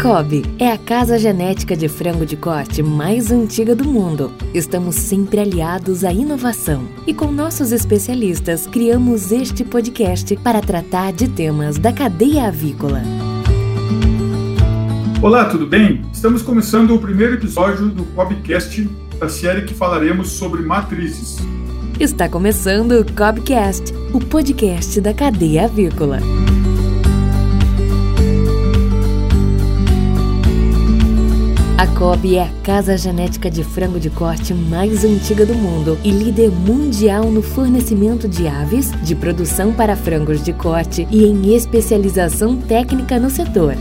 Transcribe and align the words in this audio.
Cobb 0.00 0.44
é 0.60 0.70
a 0.70 0.78
casa 0.78 1.18
genética 1.18 1.76
de 1.76 1.88
frango 1.88 2.24
de 2.24 2.36
corte 2.36 2.84
mais 2.84 3.32
antiga 3.32 3.74
do 3.74 3.84
mundo. 3.84 4.32
Estamos 4.54 4.94
sempre 4.94 5.40
aliados 5.40 6.04
à 6.04 6.12
inovação 6.12 6.88
e 7.04 7.12
com 7.12 7.32
nossos 7.32 7.72
especialistas 7.72 8.64
criamos 8.64 9.32
este 9.32 9.64
podcast 9.64 10.36
para 10.36 10.60
tratar 10.60 11.12
de 11.12 11.26
temas 11.26 11.78
da 11.78 11.92
cadeia 11.92 12.46
avícola. 12.46 13.02
Olá, 15.20 15.46
tudo 15.46 15.66
bem? 15.66 16.00
Estamos 16.12 16.42
começando 16.42 16.94
o 16.94 17.00
primeiro 17.00 17.34
episódio 17.34 17.88
do 17.88 18.04
Cobcast, 18.14 18.88
da 19.18 19.28
série 19.28 19.62
que 19.62 19.74
falaremos 19.74 20.30
sobre 20.30 20.62
matrizes. 20.62 21.38
Está 21.98 22.28
começando 22.28 22.92
o 22.92 23.12
Cobcast, 23.12 23.92
o 24.14 24.20
podcast 24.20 25.00
da 25.00 25.12
cadeia 25.12 25.64
avícola. 25.64 26.20
A 31.78 31.86
Cobb 31.86 32.34
é 32.34 32.42
a 32.42 32.50
casa 32.64 32.98
genética 32.98 33.48
de 33.48 33.62
frango 33.62 34.00
de 34.00 34.10
corte 34.10 34.52
mais 34.52 35.04
antiga 35.04 35.46
do 35.46 35.54
mundo 35.54 35.96
e 36.02 36.10
líder 36.10 36.50
mundial 36.50 37.30
no 37.30 37.40
fornecimento 37.40 38.26
de 38.26 38.48
aves, 38.48 38.90
de 39.00 39.14
produção 39.14 39.72
para 39.72 39.94
frangos 39.94 40.42
de 40.42 40.52
corte 40.52 41.06
e 41.08 41.24
em 41.24 41.54
especialização 41.54 42.56
técnica 42.56 43.20
no 43.20 43.30
setor. 43.30 43.76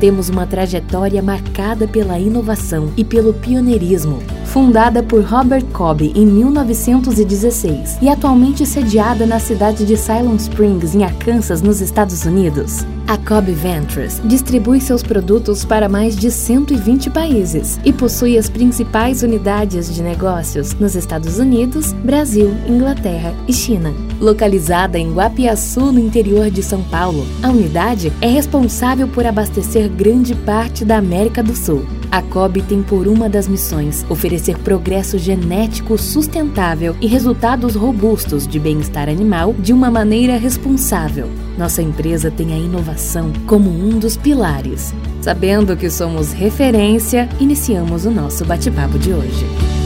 Temos 0.00 0.30
uma 0.30 0.46
trajetória 0.46 1.22
marcada 1.22 1.86
pela 1.86 2.18
inovação 2.18 2.90
e 2.96 3.04
pelo 3.04 3.34
pioneirismo. 3.34 4.22
Fundada 4.52 5.02
por 5.02 5.24
Robert 5.24 5.64
Cobb 5.72 6.12
em 6.14 6.26
1916 6.26 7.96
e 8.02 8.08
atualmente 8.10 8.66
sediada 8.66 9.24
na 9.24 9.38
cidade 9.38 9.86
de 9.86 9.96
Silent 9.96 10.40
Springs, 10.40 10.94
em 10.94 11.02
Arkansas, 11.02 11.62
nos 11.62 11.80
Estados 11.80 12.26
Unidos. 12.26 12.84
A 13.08 13.16
Cobb 13.16 13.50
Ventures 13.50 14.20
distribui 14.22 14.78
seus 14.78 15.02
produtos 15.02 15.64
para 15.64 15.88
mais 15.88 16.14
de 16.14 16.30
120 16.30 17.08
países 17.08 17.80
e 17.82 17.94
possui 17.94 18.36
as 18.36 18.50
principais 18.50 19.22
unidades 19.22 19.92
de 19.92 20.02
negócios 20.02 20.74
nos 20.74 20.94
Estados 20.94 21.38
Unidos, 21.38 21.94
Brasil, 21.94 22.54
Inglaterra 22.68 23.34
e 23.48 23.54
China. 23.54 23.90
Localizada 24.20 24.98
em 24.98 25.14
Guapiaçu, 25.14 25.90
no 25.90 25.98
interior 25.98 26.50
de 26.50 26.62
São 26.62 26.82
Paulo, 26.82 27.24
a 27.42 27.48
unidade 27.48 28.12
é 28.20 28.26
responsável 28.26 29.08
por 29.08 29.24
abastecer 29.24 29.88
grande 29.88 30.34
parte 30.34 30.84
da 30.84 30.98
América 30.98 31.42
do 31.42 31.56
Sul. 31.56 31.86
A 32.12 32.20
COB 32.20 32.60
tem 32.60 32.82
por 32.82 33.08
uma 33.08 33.26
das 33.26 33.48
missões 33.48 34.04
oferecer 34.10 34.58
progresso 34.58 35.16
genético 35.16 35.96
sustentável 35.96 36.94
e 37.00 37.06
resultados 37.06 37.74
robustos 37.74 38.46
de 38.46 38.60
bem-estar 38.60 39.08
animal 39.08 39.54
de 39.54 39.72
uma 39.72 39.90
maneira 39.90 40.36
responsável. 40.36 41.26
Nossa 41.56 41.80
empresa 41.80 42.30
tem 42.30 42.52
a 42.52 42.58
inovação 42.58 43.32
como 43.46 43.70
um 43.70 43.98
dos 43.98 44.14
pilares. 44.14 44.92
Sabendo 45.22 45.74
que 45.74 45.88
somos 45.88 46.32
referência, 46.32 47.30
iniciamos 47.40 48.04
o 48.04 48.10
nosso 48.10 48.44
bate-papo 48.44 48.98
de 48.98 49.14
hoje. 49.14 49.81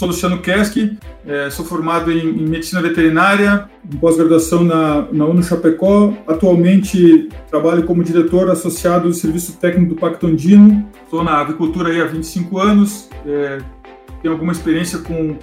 Sou 0.00 0.08
Luciano 0.08 0.38
Keski, 0.38 0.96
é, 1.26 1.50
sou 1.50 1.62
formado 1.62 2.10
em, 2.10 2.26
em, 2.26 2.48
medicina 2.48 2.80
veterinária, 2.80 3.68
pós-graduação 4.00 4.64
na, 4.64 5.06
na 5.12 5.26
UNO 5.26 5.42
Chapecó. 5.42 6.14
Atualmente 6.26 7.28
trabalho 7.50 7.82
como 7.82 8.02
diretor 8.02 8.50
associado 8.50 9.08
do 9.08 9.12
Serviço 9.12 9.58
Técnico 9.58 9.94
do 9.94 10.00
Pacto 10.00 10.26
Andino. 10.26 10.88
Estou 11.04 11.22
na 11.22 11.38
avicultura 11.38 12.02
há 12.02 12.06
25 12.06 12.58
anos, 12.58 13.10
é, 13.26 13.58
tenho 14.22 14.32
alguma 14.32 14.52
experiência 14.52 15.00
com 15.00 15.36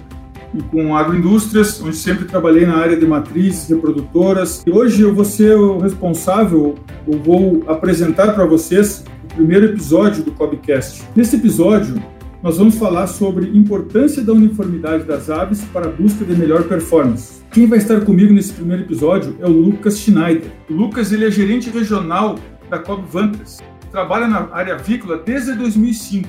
com 0.72 0.96
agroindústrias, 0.96 1.80
onde 1.80 1.94
sempre 1.94 2.24
trabalhei 2.24 2.66
na 2.66 2.78
área 2.78 2.96
de 2.96 3.06
matrizes, 3.06 3.68
reprodutoras. 3.68 4.64
E 4.66 4.70
hoje 4.72 5.02
eu 5.02 5.14
vou 5.14 5.24
ser 5.24 5.54
o 5.54 5.78
responsável, 5.78 6.74
eu 7.06 7.18
vou 7.20 7.62
apresentar 7.68 8.32
para 8.32 8.44
vocês 8.44 9.04
o 9.22 9.34
primeiro 9.36 9.66
episódio 9.66 10.24
do 10.24 10.32
Cobcast. 10.32 11.04
Nesse 11.14 11.36
episódio, 11.36 12.02
nós 12.40 12.56
vamos 12.56 12.76
falar 12.76 13.08
sobre 13.08 13.48
importância 13.48 14.22
da 14.22 14.32
uniformidade 14.32 15.02
das 15.02 15.28
aves 15.28 15.60
para 15.72 15.86
a 15.86 15.90
busca 15.90 16.24
de 16.24 16.36
melhor 16.36 16.64
performance. 16.68 17.42
Quem 17.50 17.66
vai 17.66 17.78
estar 17.78 18.00
comigo 18.02 18.32
nesse 18.32 18.52
primeiro 18.52 18.84
episódio 18.84 19.36
é 19.40 19.46
o 19.46 19.50
Lucas 19.50 19.98
Schneider. 19.98 20.52
O 20.70 20.74
Lucas 20.74 21.12
ele 21.12 21.26
é 21.26 21.30
gerente 21.32 21.68
regional 21.68 22.38
da 22.70 22.78
Cobb 22.78 23.04
Vantas. 23.10 23.58
Trabalha 23.90 24.28
na 24.28 24.48
área 24.52 24.74
avícola 24.74 25.18
desde 25.18 25.54
2005. 25.54 26.28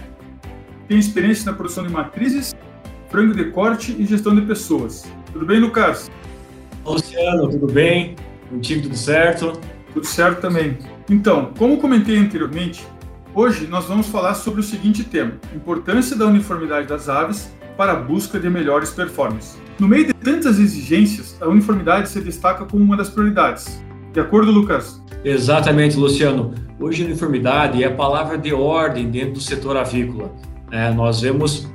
Tem 0.87 0.97
experiência 0.97 1.51
na 1.51 1.55
produção 1.55 1.85
de 1.85 1.93
matrizes, 1.93 2.55
frango 3.09 3.35
de 3.35 3.45
corte 3.51 3.95
e 3.99 4.03
gestão 4.03 4.33
de 4.33 4.41
pessoas. 4.41 5.05
Tudo 5.31 5.45
bem, 5.45 5.59
Lucas? 5.59 6.09
Luciano, 6.83 7.49
tudo 7.49 7.71
bem? 7.71 8.15
Contigo 8.49 8.81
tudo 8.81 8.97
certo? 8.97 9.59
Tudo 9.93 10.07
certo 10.07 10.41
também. 10.41 10.75
Então, 11.07 11.51
como 11.55 11.77
comentei 11.77 12.17
anteriormente, 12.17 12.83
Hoje 13.35 13.67
nós 13.67 13.85
vamos 13.85 14.07
falar 14.07 14.33
sobre 14.33 14.59
o 14.59 14.63
seguinte 14.63 15.03
tema: 15.03 15.33
importância 15.55 16.15
da 16.15 16.25
uniformidade 16.25 16.87
das 16.87 17.07
aves 17.07 17.53
para 17.77 17.93
a 17.93 17.95
busca 17.95 18.39
de 18.39 18.49
melhores 18.49 18.89
performances. 18.89 19.57
No 19.79 19.87
meio 19.87 20.07
de 20.07 20.13
tantas 20.13 20.59
exigências, 20.59 21.37
a 21.39 21.47
uniformidade 21.47 22.09
se 22.09 22.19
destaca 22.19 22.65
como 22.65 22.83
uma 22.83 22.97
das 22.97 23.09
prioridades. 23.09 23.81
De 24.11 24.19
acordo, 24.19 24.51
Lucas? 24.51 25.01
Exatamente, 25.23 25.95
Luciano. 25.95 26.53
Hoje, 26.79 27.05
uniformidade 27.05 27.83
é 27.83 27.87
a 27.87 27.93
palavra 27.93 28.37
de 28.37 28.51
ordem 28.51 29.09
dentro 29.09 29.33
do 29.33 29.41
setor 29.41 29.77
avícola. 29.77 30.33
É, 30.71 30.91
nós 30.91 31.21
vemos, 31.21 31.71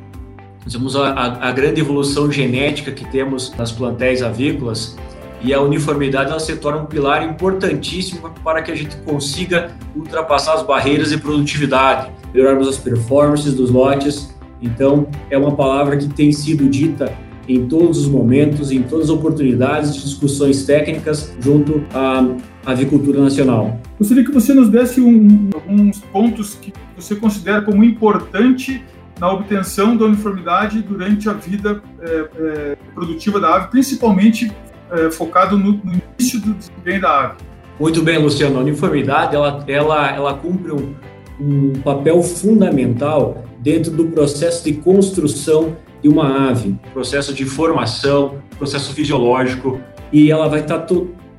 nós 0.65 0.73
vemos 0.73 0.97
a, 0.97 1.49
a, 1.49 1.53
grande 1.53 1.81
evolução 1.81 2.31
genética 2.31 2.91
que 2.91 3.09
temos 3.11 3.55
nas 3.57 3.71
plantéis 3.71 4.23
avícolas 4.23 4.97
e 5.45 5.53
a 5.53 5.61
uniformidade 5.61 6.31
ela 6.31 6.41
se 6.41 6.57
torna 6.57 6.81
um 6.81 6.87
pilar 6.87 7.23
importantíssimo 7.23 8.31
para 8.43 8.63
que 8.63 8.73
a 8.73 8.75
gente 8.75 8.97
consiga 9.05 9.73
ultrapassar 9.95 10.55
as 10.55 10.63
barreiras 10.63 11.11
de 11.11 11.19
produtividade, 11.19 12.11
melhorarmos 12.33 12.67
as 12.67 12.79
performances 12.79 13.53
dos 13.53 13.71
lotes. 13.71 14.35
Então, 14.63 15.07
é 15.31 15.37
uma 15.37 15.55
palavra 15.55 15.99
que 15.99 16.09
tem 16.09 16.33
sido 16.33 16.67
dita 16.67 17.13
em 17.47 17.67
todos 17.67 17.99
os 17.99 18.09
momentos, 18.09 18.73
em 18.73 18.83
todas 18.83 19.11
as 19.11 19.11
oportunidades 19.11 19.95
de 19.95 20.01
discussões 20.01 20.65
técnicas 20.65 21.37
junto 21.39 21.85
à 21.93 22.27
avicultura 22.65 23.21
nacional. 23.21 23.79
Gostaria 23.99 24.25
que 24.25 24.33
você 24.33 24.55
nos 24.55 24.71
desse 24.71 24.99
um, 24.99 25.51
alguns 25.53 26.01
pontos 26.01 26.55
que 26.55 26.73
você 26.97 27.15
considera 27.17 27.61
como 27.61 27.85
importante 27.85 28.83
na 29.21 29.31
obtenção 29.31 29.95
da 29.95 30.07
uniformidade 30.07 30.81
durante 30.81 31.29
a 31.29 31.35
vida 31.35 31.83
é, 32.01 32.29
é, 32.37 32.79
produtiva 32.95 33.39
da 33.39 33.57
ave, 33.57 33.69
principalmente 33.69 34.51
é, 34.91 35.11
focado 35.11 35.57
no, 35.57 35.73
no, 35.73 36.01
início 36.19 36.41
do 36.41 36.55
desempenho 36.55 37.01
da 37.01 37.21
ave. 37.25 37.35
Muito 37.79 38.03
bem, 38.03 38.19
Luciano. 38.19 38.59
A 38.59 38.61
uniformidade 38.61 39.35
ela, 39.35 39.65
ela, 39.67 40.11
ela 40.15 40.35
cumpre 40.35 40.73
um, 40.73 40.95
um 41.41 41.73
papel 41.83 42.23
fundamental 42.23 43.45
dentro 43.59 43.91
do 43.91 44.07
processo 44.07 44.65
de 44.65 44.75
construção 44.75 45.77
de 46.03 46.09
uma 46.09 46.51
ave, 46.51 46.77
processo 46.93 47.33
de 47.33 47.47
formação, 47.47 48.37
processo 48.59 48.93
fisiológico, 48.93 49.81
e 50.13 50.31
ela 50.31 50.49
vai 50.49 50.61
estar 50.61 50.87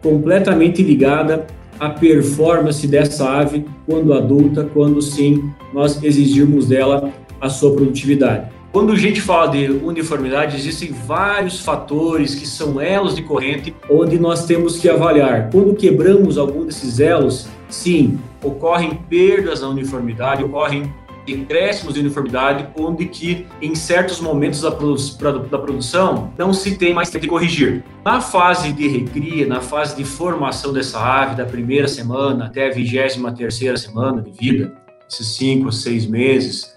completamente 0.01 0.81
ligada 0.81 1.45
à 1.79 1.89
performance 1.89 2.85
dessa 2.87 3.29
ave 3.29 3.65
quando 3.85 4.13
adulta, 4.13 4.67
quando 4.73 5.01
sim 5.01 5.51
nós 5.73 6.01
exigirmos 6.03 6.67
dela 6.67 7.11
a 7.39 7.47
sua 7.47 7.75
produtividade. 7.75 8.47
Quando 8.75 8.91
a 8.91 8.97
gente 8.97 9.21
fala 9.21 9.47
de 9.47 9.71
uniformidade, 9.71 10.57
existem 10.57 10.91
vários 10.91 11.61
fatores 11.61 12.35
que 12.35 12.45
são 12.45 12.81
elos 12.81 13.15
de 13.15 13.23
corrente, 13.23 13.73
onde 13.89 14.19
nós 14.19 14.45
temos 14.45 14.77
que 14.77 14.89
avaliar. 14.89 15.49
Quando 15.49 15.73
quebramos 15.73 16.37
algum 16.37 16.65
desses 16.65 16.99
elos, 16.99 17.47
sim, 17.69 18.19
ocorrem 18.43 18.95
perdas 19.09 19.61
na 19.61 19.69
uniformidade, 19.69 20.43
ocorrem 20.43 20.93
decréscimos 21.25 21.93
de 21.93 22.01
uniformidade, 22.01 22.67
onde 22.77 23.05
que 23.05 23.47
em 23.61 23.73
certos 23.75 24.19
momentos 24.19 24.59
da, 24.59 24.69
da 24.69 25.57
produção 25.57 26.33
não 26.37 26.51
se 26.51 26.77
tem 26.77 26.93
mais 26.93 27.09
tempo 27.09 27.21
de 27.21 27.29
corrigir. 27.29 27.81
Na 28.03 28.19
fase 28.19 28.73
de 28.73 28.89
recria, 28.89 29.47
na 29.47 29.61
fase 29.61 29.95
de 29.95 30.03
formação 30.03 30.73
dessa 30.73 30.99
ave, 30.99 31.37
da 31.37 31.45
primeira 31.45 31.87
semana 31.87 32.47
até 32.47 32.67
a 32.67 32.73
vigésima 32.73 33.31
terceira 33.31 33.77
semana 33.77 34.21
de 34.21 34.31
vida, 34.31 34.75
esses 35.09 35.27
cinco, 35.27 35.71
seis 35.71 36.05
meses, 36.05 36.74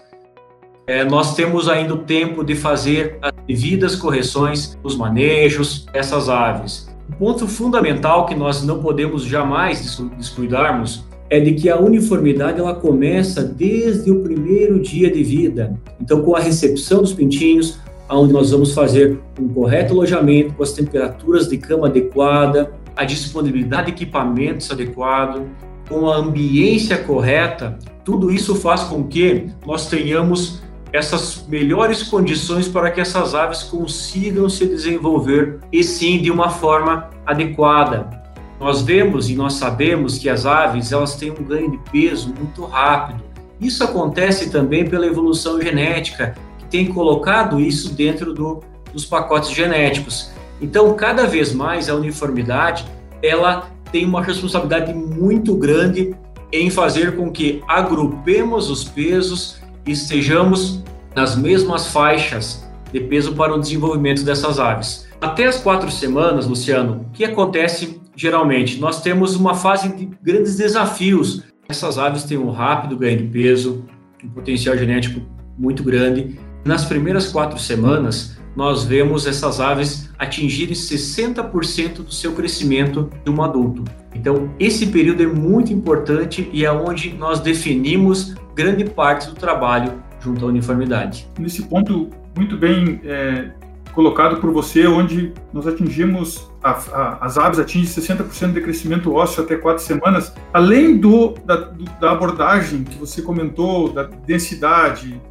é, 0.89 1.05
nós 1.05 1.35
temos 1.35 1.69
ainda 1.69 1.93
o 1.93 1.99
tempo 1.99 2.43
de 2.43 2.55
fazer 2.55 3.19
as 3.21 3.31
devidas 3.45 3.95
correções 3.95 4.75
nos 4.83 4.95
manejos 4.95 5.85
dessas 5.93 6.27
aves. 6.27 6.89
O 7.07 7.15
ponto 7.15 7.47
fundamental 7.47 8.25
que 8.25 8.33
nós 8.33 8.63
não 8.63 8.81
podemos 8.81 9.23
jamais 9.23 10.01
descuidarmos 10.17 11.05
é 11.29 11.39
de 11.39 11.53
que 11.53 11.69
a 11.69 11.77
uniformidade 11.77 12.59
ela 12.59 12.73
começa 12.73 13.43
desde 13.43 14.09
o 14.09 14.23
primeiro 14.23 14.79
dia 14.81 15.11
de 15.11 15.21
vida. 15.21 15.79
Então, 16.01 16.23
com 16.23 16.35
a 16.35 16.39
recepção 16.39 17.01
dos 17.01 17.13
pintinhos, 17.13 17.77
onde 18.09 18.33
nós 18.33 18.49
vamos 18.49 18.73
fazer 18.73 19.19
um 19.39 19.47
correto 19.47 19.93
alojamento 19.93 20.55
com 20.55 20.63
as 20.63 20.71
temperaturas 20.71 21.47
de 21.47 21.59
cama 21.59 21.85
adequada, 21.85 22.71
a 22.95 23.05
disponibilidade 23.05 23.85
de 23.85 23.91
equipamentos 23.91 24.71
adequado, 24.71 25.43
com 25.87 26.09
a 26.09 26.15
ambiência 26.15 26.97
correta, 26.97 27.77
tudo 28.03 28.31
isso 28.31 28.55
faz 28.55 28.81
com 28.85 29.03
que 29.03 29.51
nós 29.67 29.87
tenhamos 29.87 30.67
essas 30.91 31.45
melhores 31.47 32.03
condições 32.03 32.67
para 32.67 32.89
que 32.91 32.99
essas 32.99 33.35
aves 33.35 33.63
consigam 33.63 34.49
se 34.49 34.65
desenvolver 34.65 35.59
e 35.71 35.83
sim 35.83 36.19
de 36.21 36.31
uma 36.31 36.49
forma 36.49 37.09
adequada. 37.25 38.17
nós 38.59 38.81
vemos 38.81 39.29
e 39.29 39.35
nós 39.35 39.53
sabemos 39.53 40.17
que 40.17 40.27
as 40.27 40.45
aves 40.45 40.91
elas 40.91 41.15
têm 41.15 41.31
um 41.31 41.43
ganho 41.43 41.71
de 41.71 41.77
peso 41.91 42.33
muito 42.37 42.65
rápido. 42.65 43.23
Isso 43.59 43.83
acontece 43.83 44.49
também 44.49 44.85
pela 44.85 45.05
evolução 45.05 45.61
genética, 45.61 46.35
que 46.57 46.65
tem 46.65 46.87
colocado 46.87 47.59
isso 47.59 47.93
dentro 47.93 48.33
do, 48.33 48.61
dos 48.91 49.05
pacotes 49.05 49.51
genéticos. 49.51 50.31
Então, 50.61 50.93
cada 50.93 51.25
vez 51.25 51.53
mais 51.53 51.89
a 51.89 51.95
uniformidade 51.95 52.85
ela 53.21 53.69
tem 53.91 54.05
uma 54.05 54.21
responsabilidade 54.21 54.93
muito 54.93 55.55
grande 55.55 56.15
em 56.51 56.69
fazer 56.69 57.15
com 57.15 57.31
que 57.31 57.63
agrupemos 57.67 58.69
os 58.69 58.83
pesos 58.83 59.58
estejamos 59.91 60.83
nas 61.15 61.35
mesmas 61.35 61.87
faixas 61.87 62.67
de 62.91 62.99
peso 62.99 63.33
para 63.33 63.53
o 63.53 63.59
desenvolvimento 63.59 64.23
dessas 64.23 64.59
aves. 64.59 65.07
Até 65.21 65.45
as 65.45 65.59
quatro 65.59 65.91
semanas, 65.91 66.47
Luciano, 66.47 67.05
o 67.07 67.11
que 67.11 67.23
acontece 67.23 67.99
geralmente? 68.15 68.79
Nós 68.79 69.01
temos 69.01 69.35
uma 69.35 69.53
fase 69.53 69.89
de 69.89 70.09
grandes 70.21 70.55
desafios. 70.55 71.43
Essas 71.67 71.97
aves 71.97 72.23
têm 72.23 72.37
um 72.37 72.51
rápido 72.51 72.97
ganho 72.97 73.17
de 73.17 73.25
peso, 73.25 73.85
um 74.23 74.29
potencial 74.29 74.77
genético 74.77 75.21
muito 75.57 75.83
grande. 75.83 76.39
Nas 76.65 76.85
primeiras 76.85 77.31
quatro 77.31 77.59
semanas, 77.59 78.37
nós 78.55 78.83
vemos 78.83 79.25
essas 79.27 79.59
aves 79.59 80.09
atingirem 80.17 80.73
60% 80.73 82.03
do 82.03 82.13
seu 82.13 82.33
crescimento 82.33 83.09
de 83.23 83.31
um 83.31 83.41
adulto. 83.41 83.83
Então, 84.13 84.53
esse 84.59 84.87
período 84.87 85.23
é 85.23 85.27
muito 85.27 85.71
importante 85.71 86.49
e 86.51 86.65
é 86.65 86.71
onde 86.71 87.13
nós 87.13 87.39
definimos 87.39 88.35
grande 88.59 88.83
parte 88.83 89.29
do 89.29 89.35
trabalho 89.35 90.03
junto 90.19 90.43
à 90.43 90.49
uniformidade. 90.49 91.29
Nesse 91.39 91.63
ponto 91.63 92.09
muito 92.35 92.57
bem 92.57 92.99
é, 93.05 93.51
colocado 93.93 94.41
por 94.41 94.51
você, 94.51 94.85
onde 94.85 95.33
nós 95.53 95.65
atingimos, 95.65 96.51
a, 96.61 96.71
a, 96.71 97.25
as 97.25 97.37
aves 97.37 97.57
atingem 97.57 97.87
60% 97.89 98.51
de 98.51 98.59
crescimento 98.59 99.13
ósseo 99.13 99.45
até 99.45 99.55
quatro 99.55 99.81
semanas, 99.81 100.33
além 100.53 100.97
do 100.97 101.35
da, 101.45 101.55
do, 101.55 101.85
da 102.01 102.11
abordagem 102.11 102.83
que 102.83 102.97
você 102.97 103.21
comentou, 103.21 103.93
da 103.93 104.03
densidade, 104.03 105.21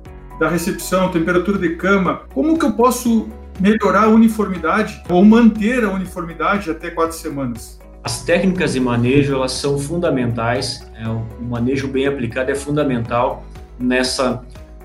da 0.41 0.49
recepção, 0.49 1.11
temperatura 1.11 1.59
de 1.59 1.77
cama, 1.77 2.23
como 2.33 2.59
que 2.59 2.65
eu 2.65 2.73
posso 2.73 3.29
melhorar 3.61 4.05
a 4.05 4.09
uniformidade 4.09 5.03
ou 5.11 5.23
manter 5.23 5.85
a 5.85 5.91
uniformidade 5.91 6.71
até 6.71 6.91
quatro 6.91 7.15
semanas? 7.15 7.79
As 8.03 8.23
técnicas 8.23 8.73
de 8.73 8.81
manejo 8.81 9.35
elas 9.35 9.53
são 9.53 9.79
fundamentais. 9.79 10.89
É, 10.95 11.09
o 11.09 11.25
manejo 11.43 11.89
bem 11.89 12.07
aplicado 12.07 12.51
é 12.51 12.55
fundamental 12.55 13.45
nessa 13.79 14.43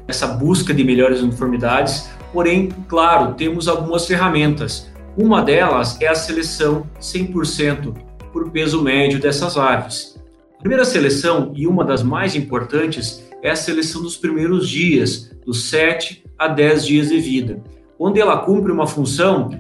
essa 0.07 0.27
busca 0.27 0.73
de 0.73 0.83
melhores 0.83 1.21
uniformidades. 1.21 2.09
Porém, 2.31 2.69
claro, 2.87 3.33
temos 3.35 3.67
algumas 3.67 4.05
ferramentas. 4.05 4.91
Uma 5.15 5.41
delas 5.41 5.99
é 6.01 6.07
a 6.07 6.15
seleção 6.15 6.87
100% 6.99 7.95
por 8.31 8.49
peso 8.49 8.81
médio 8.81 9.19
dessas 9.19 9.57
aves. 9.57 10.19
A 10.57 10.59
primeira 10.59 10.85
seleção 10.85 11.51
e 11.55 11.67
uma 11.67 11.85
das 11.85 12.01
mais 12.01 12.35
importantes 12.35 13.23
é 13.41 13.51
a 13.51 13.55
seleção 13.55 14.01
dos 14.01 14.17
primeiros 14.17 14.67
dias, 14.67 15.31
dos 15.45 15.69
7 15.69 16.23
a 16.37 16.47
10 16.47 16.85
dias 16.85 17.09
de 17.09 17.19
vida, 17.19 17.61
onde 17.99 18.19
ela 18.19 18.37
cumpre 18.39 18.71
uma 18.71 18.87
função 18.87 19.51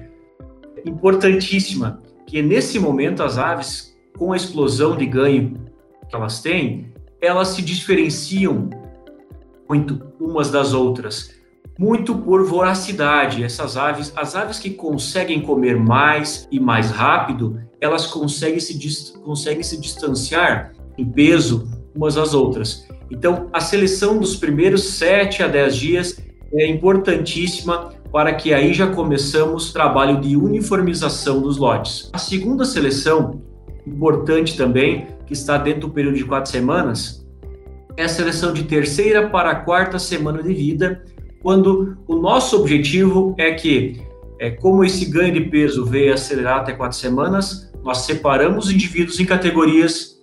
importantíssima, 0.85 2.01
que 2.25 2.41
nesse 2.41 2.79
momento 2.79 3.23
as 3.23 3.37
aves, 3.37 3.95
com 4.17 4.33
a 4.33 4.37
explosão 4.37 4.95
de 4.95 5.05
ganho 5.05 5.59
que 6.09 6.15
elas 6.15 6.41
têm, 6.41 6.91
elas 7.21 7.49
se 7.49 7.61
diferenciam 7.61 8.69
muito 9.67 10.01
umas 10.19 10.51
das 10.51 10.73
outras, 10.73 11.31
muito 11.77 12.15
por 12.15 12.45
voracidade. 12.45 13.43
Essas 13.43 13.77
aves, 13.77 14.13
as 14.15 14.35
aves 14.35 14.59
que 14.59 14.71
conseguem 14.71 15.41
comer 15.41 15.77
mais 15.77 16.47
e 16.51 16.59
mais 16.59 16.91
rápido, 16.91 17.59
elas 17.79 18.05
conseguem 18.05 18.59
se, 18.59 19.13
conseguem 19.19 19.63
se 19.63 19.79
distanciar 19.79 20.73
em 20.97 21.05
peso 21.05 21.67
umas 21.95 22.15
das 22.15 22.33
outras. 22.33 22.87
Então, 23.09 23.49
a 23.53 23.59
seleção 23.59 24.17
dos 24.17 24.35
primeiros 24.35 24.83
7 24.83 25.43
a 25.43 25.47
10 25.47 25.75
dias 25.75 26.19
é 26.53 26.67
importantíssima 26.67 27.91
para 28.11 28.33
que 28.33 28.53
aí 28.53 28.73
já 28.73 28.87
começamos 28.87 29.69
o 29.69 29.73
trabalho 29.73 30.21
de 30.21 30.37
uniformização 30.37 31.41
dos 31.41 31.57
lotes. 31.57 32.09
A 32.13 32.19
segunda 32.19 32.63
seleção, 32.63 33.41
importante 33.87 34.55
também, 34.55 35.07
que 35.25 35.33
está 35.33 35.57
dentro 35.57 35.81
do 35.81 35.89
período 35.89 36.17
de 36.17 36.23
quatro 36.23 36.51
semanas, 36.51 37.25
é 37.97 38.03
a 38.03 38.09
seleção 38.09 38.53
de 38.53 38.63
terceira 38.63 39.29
para 39.29 39.51
a 39.51 39.55
quarta 39.55 39.97
semana 39.97 40.43
de 40.43 40.53
vida, 40.53 41.03
quando 41.41 41.97
o 42.07 42.15
nosso 42.15 42.55
objetivo 42.59 43.35
é 43.37 43.51
que, 43.51 44.01
é, 44.39 44.51
como 44.51 44.83
esse 44.83 45.05
ganho 45.05 45.33
de 45.33 45.41
peso 45.41 45.85
veio 45.85 46.13
acelerar 46.13 46.59
até 46.59 46.73
quatro 46.73 46.97
semanas, 46.97 47.71
nós 47.83 47.99
separamos 47.99 48.71
indivíduos 48.71 49.19
em 49.19 49.25
categorias 49.25 50.17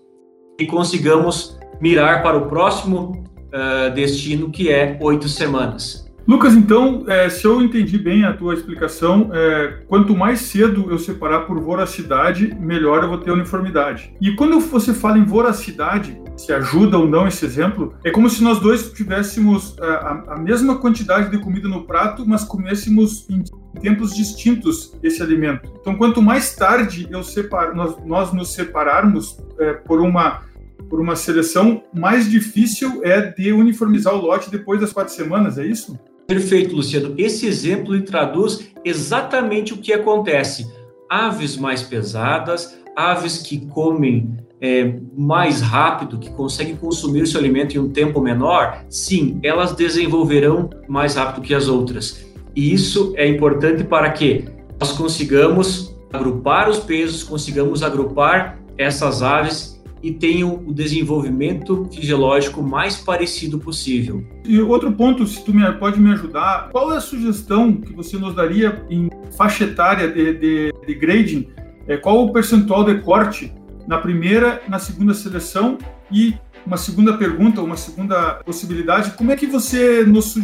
e 0.59 0.67
consigamos 0.67 1.59
mirar 1.81 2.23
para 2.23 2.39
o 2.39 2.47
próximo 2.47 3.25
uh, 3.49 3.93
destino, 3.95 4.51
que 4.51 4.71
é 4.71 4.99
oito 5.01 5.29
semanas. 5.29 6.10
Lucas, 6.27 6.55
então, 6.55 7.05
é, 7.09 7.29
se 7.29 7.45
eu 7.45 7.61
entendi 7.61 7.99
bem 7.99 8.25
a 8.25 8.33
tua 8.33 8.55
explicação, 8.55 9.31
é, 9.33 9.81
quanto 9.89 10.17
mais 10.17 10.41
cedo 10.41 10.87
eu 10.91 10.99
separar 10.99 11.41
por 11.41 11.59
voracidade, 11.61 12.55
melhor 12.61 13.03
eu 13.03 13.09
vou 13.09 13.19
ter 13.19 13.31
uniformidade. 13.31 14.15
E 14.21 14.35
quando 14.37 14.61
você 14.61 14.95
fala 14.95 15.19
em 15.19 15.25
voracidade, 15.25 16.21
se 16.37 16.53
ajuda 16.53 16.99
ou 16.99 17.09
não 17.09 17.27
esse 17.27 17.45
exemplo, 17.45 17.95
é 18.05 18.11
como 18.11 18.31
se 18.31 18.43
nós 18.43 18.61
dois 18.61 18.93
tivéssemos 18.93 19.77
é, 19.79 19.85
a, 19.85 20.25
a 20.29 20.39
mesma 20.39 20.79
quantidade 20.79 21.31
de 21.31 21.39
comida 21.39 21.69
no 21.69 21.85
prato, 21.85 22.25
mas 22.27 22.45
comêssemos 22.45 23.29
em 23.29 23.43
tempos 23.81 24.15
distintos 24.15 24.97
esse 25.03 25.23
alimento. 25.23 25.71
Então, 25.81 25.97
quanto 25.97 26.23
mais 26.23 26.55
tarde 26.55 27.09
eu 27.11 27.23
separo, 27.23 27.75
nós, 27.75 27.97
nós 28.05 28.33
nos 28.33 28.53
separarmos 28.53 29.39
é, 29.59 29.73
por 29.73 30.01
uma 30.01 30.49
por 30.89 31.01
uma 31.01 31.15
seleção, 31.15 31.85
mais 31.95 32.29
difícil 32.29 33.01
é 33.05 33.21
de 33.21 33.53
uniformizar 33.53 34.13
o 34.13 34.21
lote 34.21 34.51
depois 34.51 34.81
das 34.81 34.93
quatro 34.93 35.15
semanas, 35.15 35.57
é 35.57 35.65
isso? 35.65 35.97
Perfeito, 36.31 36.77
Luciano. 36.77 37.13
Esse 37.19 37.45
exemplo 37.45 38.01
traduz 38.03 38.71
exatamente 38.85 39.75
o 39.75 39.79
que 39.79 39.93
acontece. 39.93 40.65
Aves 41.09 41.57
mais 41.57 41.83
pesadas, 41.83 42.79
aves 42.95 43.39
que 43.39 43.67
comem 43.67 44.37
é, 44.61 44.95
mais 45.19 45.61
rápido, 45.61 46.21
que 46.21 46.31
conseguem 46.31 46.77
consumir 46.77 47.27
seu 47.27 47.41
alimento 47.41 47.75
em 47.75 47.81
um 47.81 47.91
tempo 47.91 48.21
menor, 48.21 48.85
sim, 48.89 49.41
elas 49.43 49.73
desenvolverão 49.73 50.71
mais 50.89 51.17
rápido 51.17 51.43
que 51.43 51.53
as 51.53 51.67
outras. 51.67 52.25
E 52.55 52.73
isso 52.73 53.13
é 53.17 53.27
importante 53.27 53.83
para 53.83 54.09
que 54.11 54.45
nós 54.79 54.93
consigamos 54.93 55.97
agrupar 56.13 56.71
os 56.71 56.79
pesos, 56.79 57.25
consigamos 57.25 57.83
agrupar 57.83 58.57
essas 58.79 59.21
aves 59.21 59.70
e 60.03 60.13
tenham 60.13 60.63
o 60.67 60.73
desenvolvimento 60.73 61.89
fisiológico 61.93 62.63
mais 62.63 62.97
parecido 62.97 63.59
possível. 63.59 64.25
E 64.45 64.61
outro 64.61 64.91
ponto, 64.93 65.27
se 65.27 65.45
tu 65.45 65.53
me, 65.53 65.71
pode 65.73 66.01
me 66.01 66.13
ajudar, 66.13 66.71
qual 66.71 66.93
é 66.93 66.97
a 66.97 67.01
sugestão 67.01 67.73
que 67.75 67.93
você 67.93 68.17
nos 68.17 68.35
daria 68.35 68.85
em 68.89 69.11
faixa 69.37 69.65
etária 69.65 70.09
de, 70.09 70.35
de, 70.35 70.75
de 70.87 70.95
grading? 70.95 71.49
É, 71.87 71.97
qual 71.97 72.25
o 72.25 72.33
percentual 72.33 72.85
de 72.85 73.01
corte 73.01 73.53
na 73.87 73.99
primeira, 73.99 74.63
na 74.69 74.79
segunda 74.79 75.13
seleção? 75.13 75.77
E 76.11 76.35
uma 76.67 76.77
segunda 76.77 77.17
pergunta, 77.17 77.63
uma 77.63 77.77
segunda 77.77 78.35
possibilidade, 78.45 79.13
como 79.13 79.33
é 79.33 79.37
que 79.37 79.47
você 79.47 80.05
nos 80.05 80.35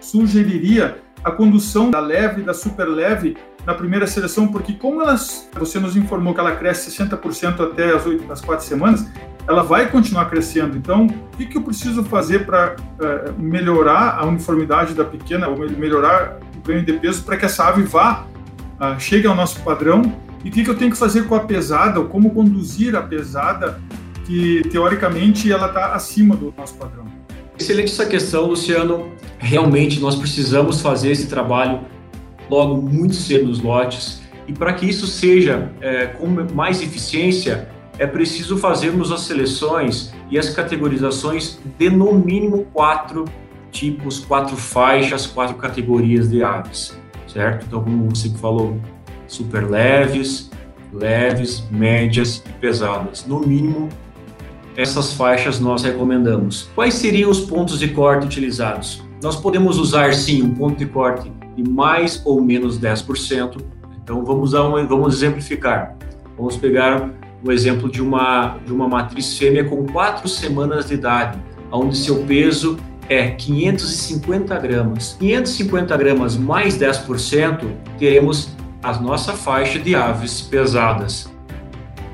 sugeriria 0.00 0.98
a 1.24 1.30
condução 1.30 1.90
da 1.90 2.00
leve, 2.00 2.42
da 2.42 2.54
super 2.54 2.86
leve 2.86 3.36
na 3.68 3.74
primeira 3.74 4.06
seleção, 4.06 4.48
porque 4.48 4.72
como 4.72 5.02
elas, 5.02 5.46
você 5.52 5.78
nos 5.78 5.94
informou 5.94 6.32
que 6.32 6.40
ela 6.40 6.56
cresce 6.56 6.90
60% 6.90 7.60
até 7.60 7.94
as, 7.94 8.06
8, 8.06 8.32
as 8.32 8.40
4 8.40 8.64
semanas, 8.64 9.06
ela 9.46 9.62
vai 9.62 9.90
continuar 9.90 10.24
crescendo. 10.30 10.74
Então, 10.74 11.06
o 11.06 11.36
que, 11.36 11.44
que 11.44 11.58
eu 11.58 11.60
preciso 11.60 12.02
fazer 12.02 12.46
para 12.46 12.76
uh, 12.76 13.04
eh, 13.04 13.32
melhorar 13.36 14.16
a 14.18 14.24
uniformidade 14.24 14.94
da 14.94 15.04
pequena, 15.04 15.48
ou 15.48 15.58
melhorar 15.58 16.38
o 16.56 16.66
ganho 16.66 16.82
de 16.82 16.94
peso 16.94 17.22
para 17.24 17.36
que 17.36 17.44
essa 17.44 17.68
ave 17.68 17.82
vá, 17.82 18.24
uh, 18.80 18.98
chegue 18.98 19.26
ao 19.26 19.34
nosso 19.34 19.60
padrão? 19.60 20.14
E 20.42 20.48
o 20.48 20.52
que, 20.52 20.64
que 20.64 20.70
eu 20.70 20.74
tenho 20.74 20.90
que 20.90 20.96
fazer 20.96 21.26
com 21.26 21.34
a 21.34 21.40
pesada, 21.40 22.00
ou 22.00 22.06
como 22.06 22.30
conduzir 22.30 22.96
a 22.96 23.02
pesada, 23.02 23.78
que 24.24 24.62
teoricamente 24.70 25.52
ela 25.52 25.66
está 25.66 25.92
acima 25.92 26.34
do 26.34 26.54
nosso 26.56 26.74
padrão? 26.76 27.04
Excelente 27.58 27.92
essa 27.92 28.06
questão, 28.06 28.46
Luciano. 28.46 29.12
Realmente 29.38 30.00
nós 30.00 30.16
precisamos 30.16 30.80
fazer 30.80 31.10
esse 31.10 31.26
trabalho 31.26 31.80
logo 32.48 32.80
muito 32.80 33.14
cedo 33.14 33.46
nos 33.46 33.60
lotes. 33.60 34.22
E 34.46 34.52
para 34.52 34.72
que 34.72 34.86
isso 34.86 35.06
seja 35.06 35.70
é, 35.80 36.06
com 36.06 36.26
mais 36.54 36.80
eficiência, 36.80 37.68
é 37.98 38.06
preciso 38.06 38.56
fazermos 38.56 39.10
as 39.10 39.22
seleções 39.22 40.14
e 40.30 40.38
as 40.38 40.50
categorizações 40.50 41.58
de 41.78 41.90
no 41.90 42.14
mínimo 42.14 42.66
quatro 42.72 43.24
tipos, 43.70 44.20
quatro 44.20 44.56
faixas, 44.56 45.26
quatro 45.26 45.56
categorias 45.56 46.30
de 46.30 46.42
aves, 46.42 46.96
certo? 47.26 47.66
Então, 47.66 47.82
como 47.82 48.08
você 48.08 48.30
falou, 48.30 48.80
super 49.26 49.68
leves, 49.68 50.50
leves, 50.92 51.64
médias 51.70 52.42
e 52.48 52.52
pesadas. 52.54 53.26
No 53.26 53.40
mínimo, 53.40 53.88
essas 54.76 55.12
faixas 55.12 55.60
nós 55.60 55.82
recomendamos. 55.82 56.70
Quais 56.74 56.94
seriam 56.94 57.30
os 57.30 57.40
pontos 57.40 57.78
de 57.78 57.88
corte 57.88 58.26
utilizados? 58.26 59.02
Nós 59.22 59.36
podemos 59.36 59.76
usar 59.78 60.14
sim 60.14 60.42
um 60.42 60.54
ponto 60.54 60.78
de 60.78 60.86
corte 60.86 61.30
de 61.58 61.68
mais 61.68 62.22
ou 62.24 62.40
menos 62.40 62.78
10%. 62.78 63.60
Então 64.00 64.24
vamos, 64.24 64.54
um, 64.54 64.86
vamos 64.86 65.14
exemplificar. 65.14 65.96
Vamos 66.36 66.56
pegar 66.56 67.10
o 67.44 67.50
exemplo 67.50 67.90
de 67.90 68.00
uma, 68.00 68.58
de 68.64 68.72
uma 68.72 68.88
matriz 68.88 69.36
fêmea 69.36 69.64
com 69.64 69.84
quatro 69.86 70.28
semanas 70.28 70.86
de 70.86 70.94
idade, 70.94 71.36
onde 71.72 71.96
seu 71.96 72.22
peso 72.24 72.78
é 73.08 73.30
550 73.30 74.56
gramas. 74.60 75.16
550 75.18 75.96
gramas 75.96 76.36
mais 76.36 76.78
10%, 76.78 77.68
teremos 77.98 78.50
a 78.80 78.92
nossa 79.00 79.32
faixa 79.32 79.80
de 79.80 79.96
aves 79.96 80.40
pesadas. 80.40 81.28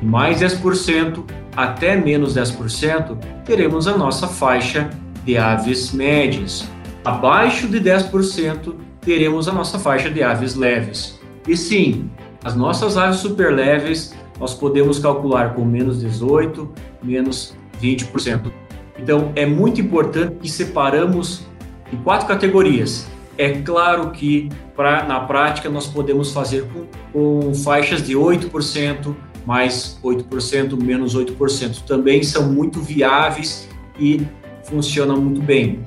Mais 0.03 0.41
10% 0.41 1.23
até 1.55 1.97
menos 1.97 2.35
10%, 2.35 3.19
teremos 3.45 3.87
a 3.87 3.97
nossa 3.97 4.27
faixa 4.27 4.89
de 5.25 5.37
aves 5.37 5.93
médias. 5.93 6.67
Abaixo 7.05 7.69
de 7.69 7.79
10%, 7.79 8.75
teremos 9.05 9.49
a 9.49 9.53
nossa 9.53 9.79
faixa 9.79 10.11
de 10.11 10.23
aves 10.23 10.55
leves. 10.55 11.21
E 11.47 11.57
sim, 11.57 12.11
as 12.43 12.55
nossas 12.55 12.97
aves 12.97 13.19
super 13.19 13.53
leves 13.53 14.15
nós 14.39 14.55
podemos 14.55 14.99
calcular 14.99 15.55
com 15.55 15.65
menos 15.65 16.01
18, 16.01 16.69
menos 17.03 17.55
20%. 17.81 18.51
Então, 18.99 19.33
é 19.35 19.47
muito 19.47 19.81
importante 19.81 20.37
que 20.41 20.51
separamos 20.51 21.47
em 21.93 21.97
quatro 21.99 22.27
categorias. 22.27 23.07
É 23.37 23.51
claro 23.63 24.11
que 24.11 24.49
pra, 24.77 25.05
na 25.05 25.21
prática 25.21 25.69
nós 25.69 25.87
podemos 25.87 26.33
fazer 26.33 26.67
com, 26.73 26.87
com 27.13 27.55
faixas 27.55 28.05
de 28.05 28.15
8%, 28.15 29.15
mais 29.45 29.99
8%, 30.03 30.81
menos 30.81 31.17
8%. 31.17 31.83
Também 31.85 32.23
são 32.23 32.53
muito 32.53 32.81
viáveis 32.81 33.69
e 33.99 34.27
funcionam 34.65 35.21
muito 35.21 35.43
bem. 35.43 35.85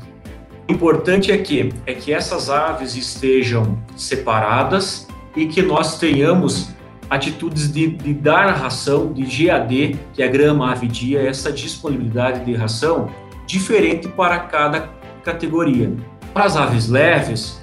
Importante 0.69 1.31
é 1.31 1.38
que, 1.38 1.74
é 1.86 1.93
que 1.93 2.13
essas 2.13 2.50
aves 2.50 2.95
estejam 2.95 3.77
separadas 3.95 5.07
e 5.36 5.45
que 5.47 5.62
nós 5.62 5.97
tenhamos 5.97 6.69
atitudes 7.09 7.71
de, 7.71 7.88
de 7.88 8.13
dar 8.13 8.51
ração, 8.51 9.13
de 9.13 9.24
GAD, 9.24 9.97
que 10.13 10.21
é 10.21 10.27
grama 10.27 10.71
ave 10.71 10.88
dia, 10.88 11.21
essa 11.21 11.51
disponibilidade 11.51 12.43
de 12.43 12.53
ração 12.53 13.09
diferente 13.45 14.09
para 14.09 14.39
cada 14.39 14.89
categoria. 15.24 15.95
Para 16.33 16.45
as 16.45 16.57
aves 16.57 16.89
leves, 16.89 17.62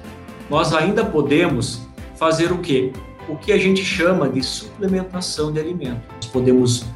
nós 0.49 0.75
ainda 0.75 1.05
podemos 1.05 1.87
fazer 2.17 2.53
o 2.53 2.59
quê? 2.59 2.93
O 3.29 3.37
que 3.37 3.53
a 3.53 3.59
gente 3.59 3.85
chama 3.85 4.29
de 4.29 4.43
suplementação 4.43 5.53
de 5.53 5.61
alimento. 5.61 6.01
Nós 6.17 6.27
podemos, 6.27 6.87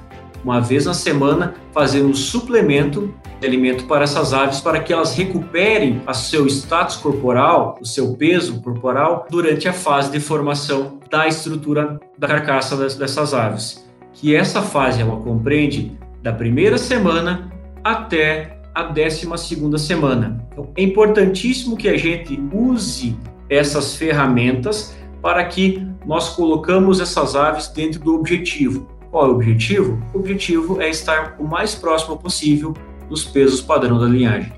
uma 0.45 0.61
vez 0.61 0.87
na 0.87 0.95
semana, 0.95 1.55
fazer 1.73 2.03
um 2.03 2.15
suplemento 2.15 3.13
de 3.41 3.47
alimento 3.47 3.85
para 3.85 4.05
essas 4.05 4.33
aves 4.33 4.61
para 4.61 4.81
que 4.81 4.93
elas 4.93 5.15
recuperem 5.15 6.03
o 6.07 6.15
seu 6.15 6.47
status 6.47 6.97
corporal, 6.97 7.79
o 7.81 7.87
seu 7.87 8.15
peso 8.15 8.61
corporal, 8.63 9.27
durante 9.31 9.69
a 9.69 9.73
fase 9.73 10.11
de 10.11 10.21
formação 10.21 10.99
da 11.11 11.27
estrutura 11.27 11.99
da 12.17 12.27
carcaça 12.27 12.77
dessas 12.77 13.35
aves. 13.35 13.89
Que 14.13 14.35
essa 14.35 14.63
fase 14.63 15.01
ela 15.01 15.17
compreende 15.17 15.97
da 16.23 16.33
primeira 16.33 16.79
semana 16.79 17.53
até 17.85 18.61
a 18.75 18.85
décima 18.85 19.37
segunda 19.37 19.79
semana. 19.79 20.45
Então, 20.53 20.71
é 20.77 20.83
importantíssimo 20.83 21.77
que 21.77 21.89
a 21.89 21.97
gente 21.97 22.41
use 22.53 23.17
essas 23.49 23.97
ferramentas 23.97 24.97
para 25.23 25.45
que 25.45 25.87
nós 26.07 26.31
colocamos 26.31 27.01
essas 27.01 27.35
aves 27.35 27.69
dentro 27.69 28.01
do 28.01 28.15
objetivo. 28.15 28.98
Qual 29.19 29.27
é 29.27 29.33
o 29.33 29.35
objetivo? 29.35 30.01
O 30.15 30.19
objetivo 30.21 30.81
é 30.81 30.89
estar 30.91 31.35
o 31.41 31.45
mais 31.45 31.75
próximo 31.75 32.17
possível 32.17 32.73
dos 33.09 33.25
pesos 33.25 33.61
padrão 33.61 33.99
da 33.99 34.07
linhagem. 34.07 34.53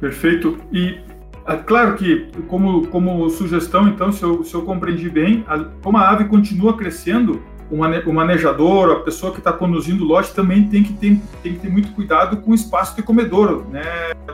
Perfeito. 0.00 0.56
E 0.72 0.98
é 1.46 1.56
claro 1.56 1.94
que, 1.94 2.30
como, 2.48 2.86
como 2.86 3.28
sugestão, 3.28 3.86
então, 3.86 4.10
se 4.10 4.22
eu, 4.22 4.42
se 4.42 4.54
eu 4.54 4.62
compreendi 4.62 5.10
bem, 5.10 5.44
a, 5.46 5.58
como 5.82 5.98
a 5.98 6.08
ave 6.08 6.24
continua 6.24 6.74
crescendo, 6.74 7.42
o, 7.70 7.76
mane, 7.76 7.98
o 8.06 8.14
manejador, 8.14 8.92
a 8.92 9.00
pessoa 9.00 9.30
que 9.30 9.40
está 9.40 9.52
conduzindo 9.52 10.04
o 10.04 10.06
lote 10.06 10.32
também 10.32 10.66
tem 10.70 10.82
que, 10.82 10.94
ter, 10.94 11.20
tem 11.42 11.52
que 11.52 11.58
ter 11.58 11.68
muito 11.68 11.92
cuidado 11.92 12.38
com 12.38 12.52
o 12.52 12.54
espaço 12.54 12.96
de 12.96 13.02
comedouro, 13.02 13.66
né, 13.70 13.84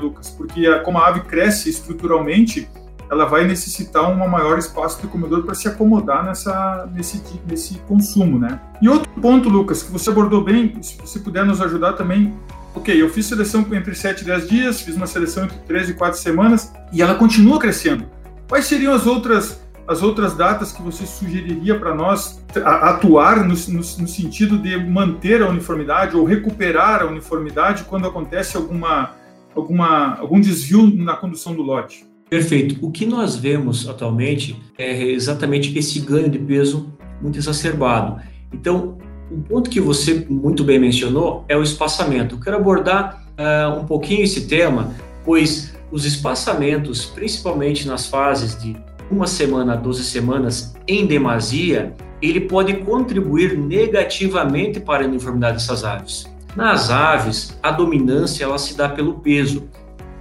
Lucas? 0.01 0.31
Porque 0.31 0.69
a, 0.69 0.79
como 0.79 0.99
a 0.99 1.09
ave 1.09 1.23
cresce 1.23 1.69
estruturalmente, 1.69 2.69
ela 3.13 3.27
vai 3.27 3.45
necessitar 3.45 4.11
um 4.11 4.27
maior 4.27 4.59
espaço 4.59 5.03
de 5.03 5.07
comedor 5.07 5.43
para 5.43 5.55
se 5.55 5.69
acomodar 5.69 6.25
nessa, 6.25 6.89
nesse, 6.95 7.23
nesse 7.47 7.75
consumo, 7.81 8.39
né? 8.39 8.59
E 8.81 8.89
outro 8.89 9.13
ponto, 9.21 9.51
Lucas, 9.51 9.83
que 9.83 9.93
você 9.93 10.09
abordou 10.09 10.43
bem, 10.43 10.83
se 10.83 10.97
você 10.97 11.19
puder 11.19 11.45
nos 11.45 11.61
ajudar 11.61 11.93
também, 11.93 12.35
ok, 12.75 13.03
eu 13.03 13.11
fiz 13.11 13.27
seleção 13.27 13.67
entre 13.73 13.95
7 13.95 14.23
e 14.23 14.25
10 14.25 14.49
dias, 14.49 14.81
fiz 14.81 14.97
uma 14.97 15.07
seleção 15.07 15.45
entre 15.45 15.59
3 15.59 15.91
e 15.91 15.93
4 15.93 16.19
semanas 16.19 16.73
e 16.91 17.03
ela 17.03 17.15
continua 17.15 17.59
crescendo. 17.59 18.07
Quais 18.49 18.65
seriam 18.65 18.95
as 18.95 19.07
outras 19.07 19.61
as 19.87 20.01
outras 20.01 20.35
datas 20.35 20.73
que 20.73 20.81
você 20.81 21.05
sugeriria 21.05 21.79
para 21.79 21.93
nós 21.93 22.43
atuar 22.65 23.39
no, 23.39 23.49
no, 23.49 23.75
no, 23.75 23.83
sentido 23.83 24.57
de 24.57 24.77
manter 24.79 25.43
a 25.43 25.49
uniformidade 25.49 26.17
ou 26.17 26.25
recuperar 26.25 27.03
a 27.03 27.07
uniformidade 27.07 27.83
quando 27.85 28.07
acontece 28.07 28.57
alguma, 28.57 29.11
alguma, 29.55 30.19
algum 30.19 30.41
desvio 30.41 30.87
na 30.87 31.17
condução 31.17 31.53
do 31.53 31.63
lote? 31.63 32.12
Perfeito. 32.33 32.79
O 32.81 32.91
que 32.91 33.05
nós 33.05 33.37
vemos 33.37 33.87
atualmente 33.87 34.59
é 34.79 35.03
exatamente 35.03 35.79
esse 35.79 36.01
ganho 36.01 36.31
de 36.31 36.39
peso 36.39 36.91
muito 37.21 37.39
exacerbado. 37.39 38.23
Então, 38.51 38.97
um 39.31 39.43
ponto 39.43 39.69
que 39.69 39.79
você 39.79 40.27
muito 40.31 40.65
bem 40.65 40.79
mencionou 40.79 41.45
é 41.47 41.55
o 41.59 41.63
espaçamento. 41.63 42.37
Eu 42.37 42.41
quero 42.41 42.57
abordar 42.57 43.23
uh, 43.37 43.79
um 43.79 43.85
pouquinho 43.85 44.23
esse 44.23 44.47
tema, 44.47 44.95
pois 45.27 45.75
os 45.91 46.07
espaçamentos, 46.07 47.05
principalmente 47.05 47.87
nas 47.87 48.07
fases 48.07 48.59
de 48.59 48.75
uma 49.11 49.27
semana 49.27 49.75
a 49.75 49.77
12 49.77 50.03
semanas 50.03 50.75
em 50.89 51.05
demasia, 51.05 51.95
ele 52.23 52.41
pode 52.41 52.79
contribuir 52.79 53.59
negativamente 53.59 54.81
para 54.81 55.05
a 55.05 55.07
uniformidade 55.07 55.59
dessas 55.59 55.85
aves. 55.85 56.33
Nas 56.57 56.91
aves, 56.91 57.59
a 57.63 57.71
dominância 57.71 58.45
ela 58.45 58.57
se 58.57 58.75
dá 58.75 58.89
pelo 58.89 59.21
peso. 59.21 59.69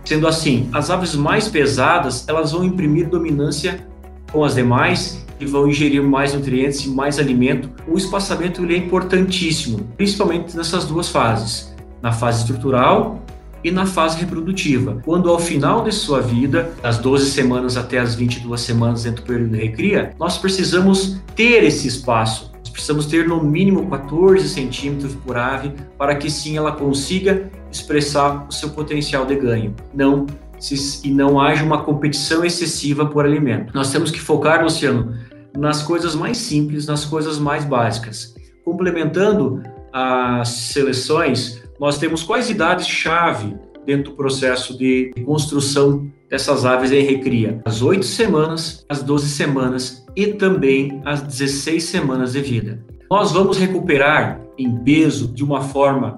Sendo 0.03 0.27
assim, 0.27 0.69
as 0.73 0.89
aves 0.89 1.15
mais 1.15 1.47
pesadas, 1.47 2.27
elas 2.27 2.51
vão 2.51 2.63
imprimir 2.63 3.09
dominância 3.09 3.85
com 4.31 4.43
as 4.43 4.55
demais 4.55 5.25
e 5.39 5.45
vão 5.45 5.67
ingerir 5.67 6.03
mais 6.03 6.33
nutrientes 6.33 6.85
e 6.85 6.89
mais 6.89 7.19
alimento. 7.19 7.69
O 7.87 7.97
espaçamento 7.97 8.63
ele 8.63 8.75
é 8.75 8.77
importantíssimo, 8.77 9.79
principalmente 9.97 10.55
nessas 10.55 10.85
duas 10.85 11.09
fases, 11.09 11.73
na 12.01 12.11
fase 12.11 12.41
estrutural 12.41 13.23
e 13.63 13.71
na 13.71 13.85
fase 13.85 14.19
reprodutiva. 14.19 15.01
Quando 15.03 15.29
ao 15.29 15.39
final 15.39 15.83
de 15.83 15.91
sua 15.91 16.21
vida, 16.21 16.71
das 16.81 16.97
12 16.97 17.31
semanas 17.31 17.77
até 17.77 17.99
as 17.99 18.15
22 18.15 18.59
semanas 18.59 19.03
dentro 19.03 19.23
do 19.23 19.27
período 19.27 19.51
de 19.51 19.63
recria, 19.63 20.13
nós 20.19 20.37
precisamos 20.37 21.17
ter 21.35 21.63
esse 21.63 21.87
espaço. 21.87 22.50
Precisamos 22.71 23.05
ter 23.05 23.27
no 23.27 23.43
mínimo 23.43 23.89
14 23.89 24.47
centímetros 24.47 25.13
por 25.15 25.37
ave 25.37 25.73
para 25.97 26.15
que 26.15 26.29
sim 26.29 26.57
ela 26.57 26.71
consiga 26.71 27.49
expressar 27.71 28.47
o 28.47 28.51
seu 28.51 28.69
potencial 28.69 29.25
de 29.25 29.35
ganho. 29.35 29.75
Não 29.93 30.25
se, 30.59 31.07
e 31.07 31.11
não 31.11 31.39
haja 31.39 31.63
uma 31.63 31.83
competição 31.83 32.45
excessiva 32.45 33.05
por 33.05 33.25
alimento. 33.25 33.73
Nós 33.73 33.91
temos 33.91 34.11
que 34.11 34.19
focar, 34.19 34.63
Luciano, 34.63 35.15
nas 35.57 35.81
coisas 35.81 36.15
mais 36.15 36.37
simples, 36.37 36.85
nas 36.85 37.03
coisas 37.03 37.39
mais 37.39 37.65
básicas. 37.65 38.35
Complementando 38.63 39.61
as 39.91 40.49
seleções, 40.49 41.61
nós 41.79 41.97
temos 41.97 42.23
quais 42.23 42.49
idades-chave 42.49 43.55
dentro 43.85 44.11
do 44.11 44.17
processo 44.17 44.77
de 44.77 45.11
construção 45.25 46.07
dessas 46.29 46.65
aves 46.65 46.91
em 46.91 47.03
recria? 47.03 47.59
As 47.65 47.81
8 47.81 48.05
semanas, 48.05 48.85
as 48.87 49.01
12 49.01 49.27
semanas 49.29 50.00
e 50.15 50.27
também 50.27 51.01
as 51.05 51.21
16 51.21 51.83
semanas 51.83 52.33
de 52.33 52.41
vida. 52.41 52.83
Nós 53.09 53.31
vamos 53.31 53.57
recuperar 53.57 54.41
em 54.57 54.77
peso 54.77 55.27
de 55.33 55.43
uma 55.43 55.61
forma 55.61 56.17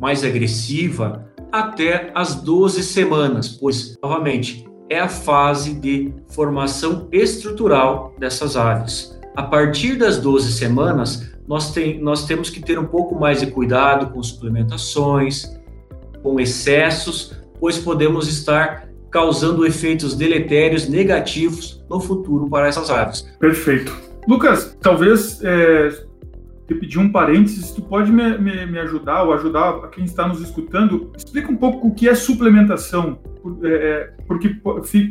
mais 0.00 0.24
agressiva 0.24 1.26
até 1.50 2.10
as 2.14 2.34
12 2.34 2.82
semanas, 2.82 3.48
pois, 3.48 3.96
novamente, 4.02 4.66
é 4.90 4.98
a 5.00 5.08
fase 5.08 5.74
de 5.74 6.12
formação 6.28 7.08
estrutural 7.12 8.14
dessas 8.18 8.56
aves. 8.56 9.18
A 9.36 9.42
partir 9.42 9.96
das 9.96 10.18
12 10.18 10.52
semanas, 10.52 11.34
nós, 11.46 11.72
tem, 11.72 12.00
nós 12.00 12.26
temos 12.26 12.50
que 12.50 12.60
ter 12.60 12.78
um 12.78 12.86
pouco 12.86 13.18
mais 13.18 13.40
de 13.40 13.46
cuidado 13.46 14.12
com 14.12 14.22
suplementações, 14.22 15.58
com 16.22 16.38
excessos, 16.40 17.32
pois 17.60 17.78
podemos 17.78 18.28
estar 18.28 18.88
causando 19.14 19.64
efeitos 19.64 20.16
deletérios 20.16 20.88
negativos 20.88 21.80
no 21.88 22.00
futuro 22.00 22.50
para 22.50 22.66
essas 22.66 22.90
aves. 22.90 23.22
Perfeito. 23.38 23.96
Lucas, 24.26 24.76
talvez 24.80 25.40
é, 25.44 25.90
te 26.66 26.74
pedir 26.74 26.98
um 26.98 27.12
parênteses, 27.12 27.70
tu 27.70 27.80
pode 27.80 28.10
me, 28.10 28.36
me, 28.38 28.66
me, 28.66 28.78
ajudar 28.80 29.22
ou 29.22 29.32
ajudar 29.32 29.84
a 29.84 29.86
quem 29.86 30.04
está 30.04 30.26
nos 30.26 30.40
escutando? 30.40 31.12
Explica 31.16 31.52
um 31.52 31.56
pouco 31.56 31.86
o 31.86 31.94
que 31.94 32.08
é 32.08 32.14
suplementação, 32.16 33.20
é 33.62 34.10
porque 34.26 34.48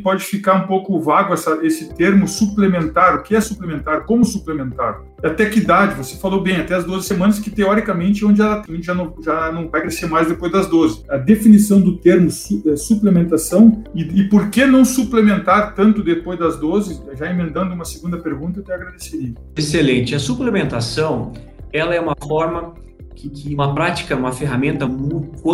pode 0.02 0.24
ficar 0.24 0.54
um 0.54 0.66
pouco 0.66 1.00
vago 1.00 1.34
essa, 1.34 1.58
esse 1.62 1.94
termo 1.94 2.26
suplementar. 2.26 3.16
O 3.16 3.22
que 3.22 3.34
é 3.34 3.40
suplementar? 3.40 4.04
Como 4.04 4.24
suplementar? 4.24 5.02
Até 5.22 5.46
que 5.46 5.60
idade? 5.60 5.94
Você 5.94 6.16
falou 6.16 6.42
bem, 6.42 6.56
até 6.56 6.74
as 6.74 6.84
12 6.84 7.06
semanas, 7.06 7.38
que 7.38 7.50
teoricamente 7.50 8.24
onde 8.24 8.40
ela 8.40 8.62
já 8.80 8.94
não, 8.94 9.14
já 9.22 9.52
não 9.52 9.68
vai 9.68 9.80
crescer 9.82 10.06
mais 10.06 10.28
depois 10.28 10.52
das 10.52 10.66
12. 10.66 11.04
A 11.08 11.16
definição 11.16 11.80
do 11.80 11.96
termo 11.96 12.30
su, 12.30 12.62
é, 12.66 12.76
suplementação 12.76 13.82
e, 13.94 14.02
e 14.02 14.28
por 14.28 14.50
que 14.50 14.66
não 14.66 14.84
suplementar 14.84 15.74
tanto 15.74 16.02
depois 16.02 16.38
das 16.38 16.58
12? 16.58 17.02
Já 17.14 17.30
emendando 17.30 17.74
uma 17.74 17.84
segunda 17.84 18.18
pergunta, 18.18 18.60
eu 18.60 18.64
te 18.64 18.72
agradeceria. 18.72 19.34
Excelente. 19.56 20.14
A 20.14 20.18
suplementação 20.18 21.32
ela 21.72 21.94
é 21.94 22.00
uma 22.00 22.14
forma 22.22 22.74
que, 23.14 23.28
que 23.28 23.54
uma 23.54 23.74
prática, 23.74 24.16
uma 24.16 24.32
ferramenta 24.32 24.86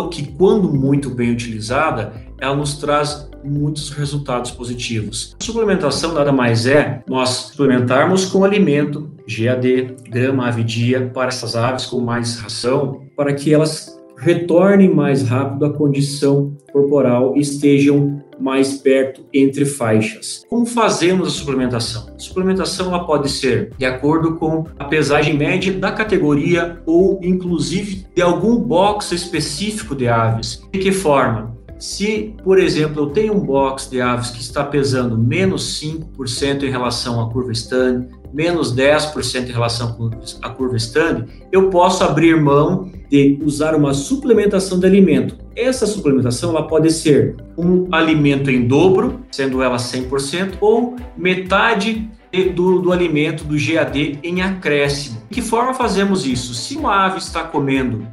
que, 0.09 0.27
quando 0.33 0.71
muito 0.71 1.09
bem 1.09 1.31
utilizada, 1.31 2.13
ela 2.39 2.55
nos 2.55 2.77
traz 2.77 3.29
muitos 3.43 3.89
resultados 3.89 4.51
positivos. 4.51 5.35
A 5.39 5.43
suplementação 5.43 6.13
nada 6.13 6.31
mais 6.31 6.65
é 6.65 7.03
nós 7.07 7.29
suplementarmos 7.29 8.25
com 8.25 8.43
alimento, 8.43 9.09
GAD, 9.27 9.95
grama, 10.09 10.47
ave 10.47 10.63
dia, 10.63 11.09
para 11.13 11.27
essas 11.29 11.55
aves 11.55 11.85
com 11.85 11.99
mais 11.99 12.39
ração, 12.39 13.05
para 13.15 13.33
que 13.33 13.53
elas 13.53 14.00
retornem 14.21 14.93
mais 14.93 15.23
rápido 15.23 15.65
à 15.65 15.73
condição 15.73 16.55
corporal 16.71 17.35
e 17.35 17.41
estejam 17.41 18.21
mais 18.39 18.73
perto 18.75 19.25
entre 19.33 19.65
faixas. 19.65 20.43
Como 20.47 20.65
fazemos 20.65 21.27
a 21.27 21.31
suplementação? 21.31 22.07
A 22.15 22.19
suplementação 22.19 22.87
ela 22.87 23.03
pode 23.03 23.29
ser 23.29 23.73
de 23.77 23.85
acordo 23.85 24.35
com 24.35 24.65
a 24.77 24.85
pesagem 24.85 25.35
média 25.35 25.73
da 25.73 25.91
categoria 25.91 26.81
ou 26.85 27.19
inclusive 27.23 28.05
de 28.15 28.21
algum 28.21 28.57
box 28.57 29.11
específico 29.11 29.95
de 29.95 30.07
aves. 30.07 30.61
De 30.71 30.79
que 30.79 30.91
forma? 30.91 31.59
Se, 31.79 32.35
por 32.43 32.59
exemplo, 32.59 33.01
eu 33.01 33.07
tenho 33.07 33.33
um 33.33 33.39
box 33.39 33.89
de 33.89 33.99
aves 33.99 34.29
que 34.29 34.39
está 34.39 34.63
pesando 34.63 35.17
menos 35.17 35.81
5% 35.81 36.61
em 36.61 36.69
relação 36.69 37.19
à 37.19 37.31
curva 37.31 37.51
stand, 37.53 38.07
menos 38.33 38.75
10% 38.75 39.49
em 39.49 39.51
relação 39.51 40.09
à 40.41 40.49
curva 40.49 40.77
stand, 40.77 41.25
eu 41.51 41.69
posso 41.69 42.03
abrir 42.03 42.39
mão 42.39 42.91
de 43.09 43.39
usar 43.43 43.75
uma 43.75 43.93
suplementação 43.93 44.79
de 44.79 44.85
alimento. 44.85 45.37
Essa 45.55 45.85
suplementação 45.85 46.51
ela 46.51 46.67
pode 46.67 46.91
ser 46.91 47.35
um 47.57 47.87
alimento 47.91 48.49
em 48.49 48.65
dobro, 48.65 49.19
sendo 49.31 49.61
ela 49.61 49.77
100%, 49.77 50.53
ou 50.61 50.95
metade 51.17 52.09
do, 52.55 52.81
do, 52.81 52.91
alimento 52.91 53.43
do 53.43 53.55
GAD 53.55 54.19
em 54.23 54.41
acréscimo. 54.41 55.21
De 55.29 55.35
que 55.35 55.41
forma 55.41 55.73
fazemos 55.73 56.25
isso? 56.25 56.53
Se 56.53 56.77
uma 56.77 57.05
ave 57.05 57.17
está 57.17 57.43
comendo 57.43 58.07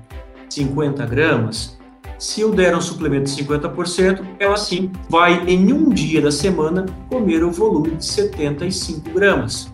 50 0.51 1.07
gramas, 1.07 1.79
se 2.19 2.41
eu 2.41 2.51
der 2.51 2.77
um 2.77 2.81
suplemento 2.81 3.31
de 3.31 3.45
50%, 3.45 4.25
ela 4.41 4.57
sim 4.57 4.91
vai, 5.09 5.45
em 5.47 5.73
um 5.73 5.89
dia 5.89 6.21
da 6.21 6.33
semana, 6.33 6.85
comer 7.09 7.45
o 7.45 7.53
volume 7.53 7.93
de 7.93 8.05
75 8.05 9.11
gramas. 9.11 9.73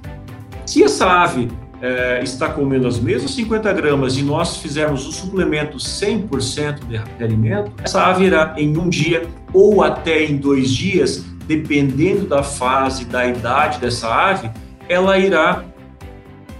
Se 0.66 0.82
essa 0.82 1.06
ave 1.06 1.50
é, 1.82 2.22
está 2.22 2.48
comendo 2.48 2.88
as 2.88 2.98
mesmas 2.98 3.32
50 3.32 3.72
gramas 3.74 4.16
e 4.16 4.22
nós 4.22 4.56
fizermos 4.56 5.06
o 5.06 5.12
suplemento 5.12 5.76
100% 5.76 6.86
de, 6.86 7.22
alimento, 7.22 7.72
essa 7.82 8.02
ave 8.02 8.24
irá 8.24 8.54
em 8.56 8.76
um 8.76 8.88
dia 8.88 9.28
ou 9.52 9.82
até 9.82 10.24
em 10.24 10.36
dois 10.36 10.70
dias, 10.70 11.24
dependendo 11.46 12.26
da 12.26 12.42
fase, 12.42 13.04
da 13.04 13.26
idade 13.26 13.78
dessa 13.78 14.08
ave, 14.08 14.50
ela 14.88 15.18
irá 15.18 15.64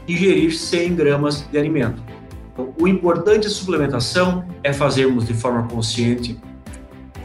ingerir 0.07 0.55
100 0.55 0.95
gramas 0.95 1.49
de 1.51 1.57
alimento. 1.57 2.03
O 2.79 2.87
importante 2.87 3.45
da 3.45 3.51
suplementação 3.51 4.45
é 4.63 4.73
fazermos 4.73 5.27
de 5.27 5.33
forma 5.33 5.67
consciente, 5.67 6.39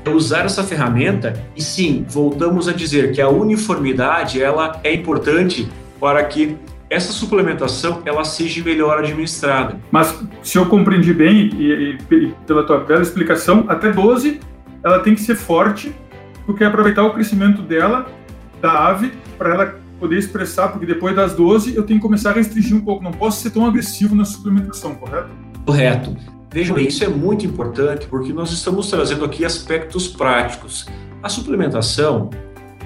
é 0.06 0.10
usar 0.10 0.46
essa 0.46 0.64
ferramenta 0.64 1.46
e 1.56 1.62
sim, 1.62 2.06
voltamos 2.08 2.70
a 2.70 2.74
dizer 2.74 3.12
que 3.12 3.22
a 3.22 3.28
uniformidade 3.28 4.42
ela 4.42 4.80
é 4.84 4.94
importante 4.94 5.70
para 6.00 6.24
que 6.24 6.58
essa 6.90 7.12
suplementação 7.12 8.02
ela 8.06 8.24
seja 8.24 8.64
melhor 8.64 8.98
administrada. 8.98 9.80
Mas 9.92 10.20
se 10.42 10.58
eu 10.58 10.66
compreendi 10.66 11.14
bem 11.14 11.52
e, 11.54 11.98
e 12.12 12.36
pela 12.48 12.64
tua 12.64 12.80
bela 12.80 13.02
explicação, 13.02 13.66
até 13.68 13.92
12 13.92 14.40
ela 14.84 15.00
tem 15.00 15.14
que 15.14 15.22
ser 15.22 15.36
forte, 15.36 15.94
porque 16.46 16.64
é 16.64 16.68
aproveitar 16.68 17.04
o 17.04 17.14
crescimento 17.14 17.62
dela, 17.62 18.08
da 18.62 18.88
ave, 18.88 19.12
para 19.38 19.54
ela 19.54 19.80
poder 20.00 20.18
expressar, 20.18 20.70
porque 20.70 20.86
depois 20.86 21.16
das 21.16 21.34
12 21.34 21.76
eu 21.76 21.84
tenho 21.84 22.00
que 22.00 22.06
começar 22.06 22.32
a 22.32 22.34
restringir 22.34 22.76
um 22.76 22.82
pouco, 22.82 23.04
não 23.04 23.12
posso 23.12 23.42
ser 23.42 23.52
tão 23.52 23.66
agressivo 23.66 24.16
na 24.16 24.24
suplementação, 24.24 24.96
correto? 24.96 25.30
Correto. 25.66 26.16
Vejam 26.52 26.76
bem, 26.76 26.88
isso 26.88 27.04
é 27.04 27.08
muito 27.08 27.46
importante 27.46 28.08
porque 28.08 28.34
nós 28.34 28.52
estamos 28.52 28.90
trazendo 28.90 29.24
aqui 29.24 29.46
aspectos 29.46 30.08
práticos. 30.08 30.88
A 31.22 31.30
suplementação, 31.30 32.30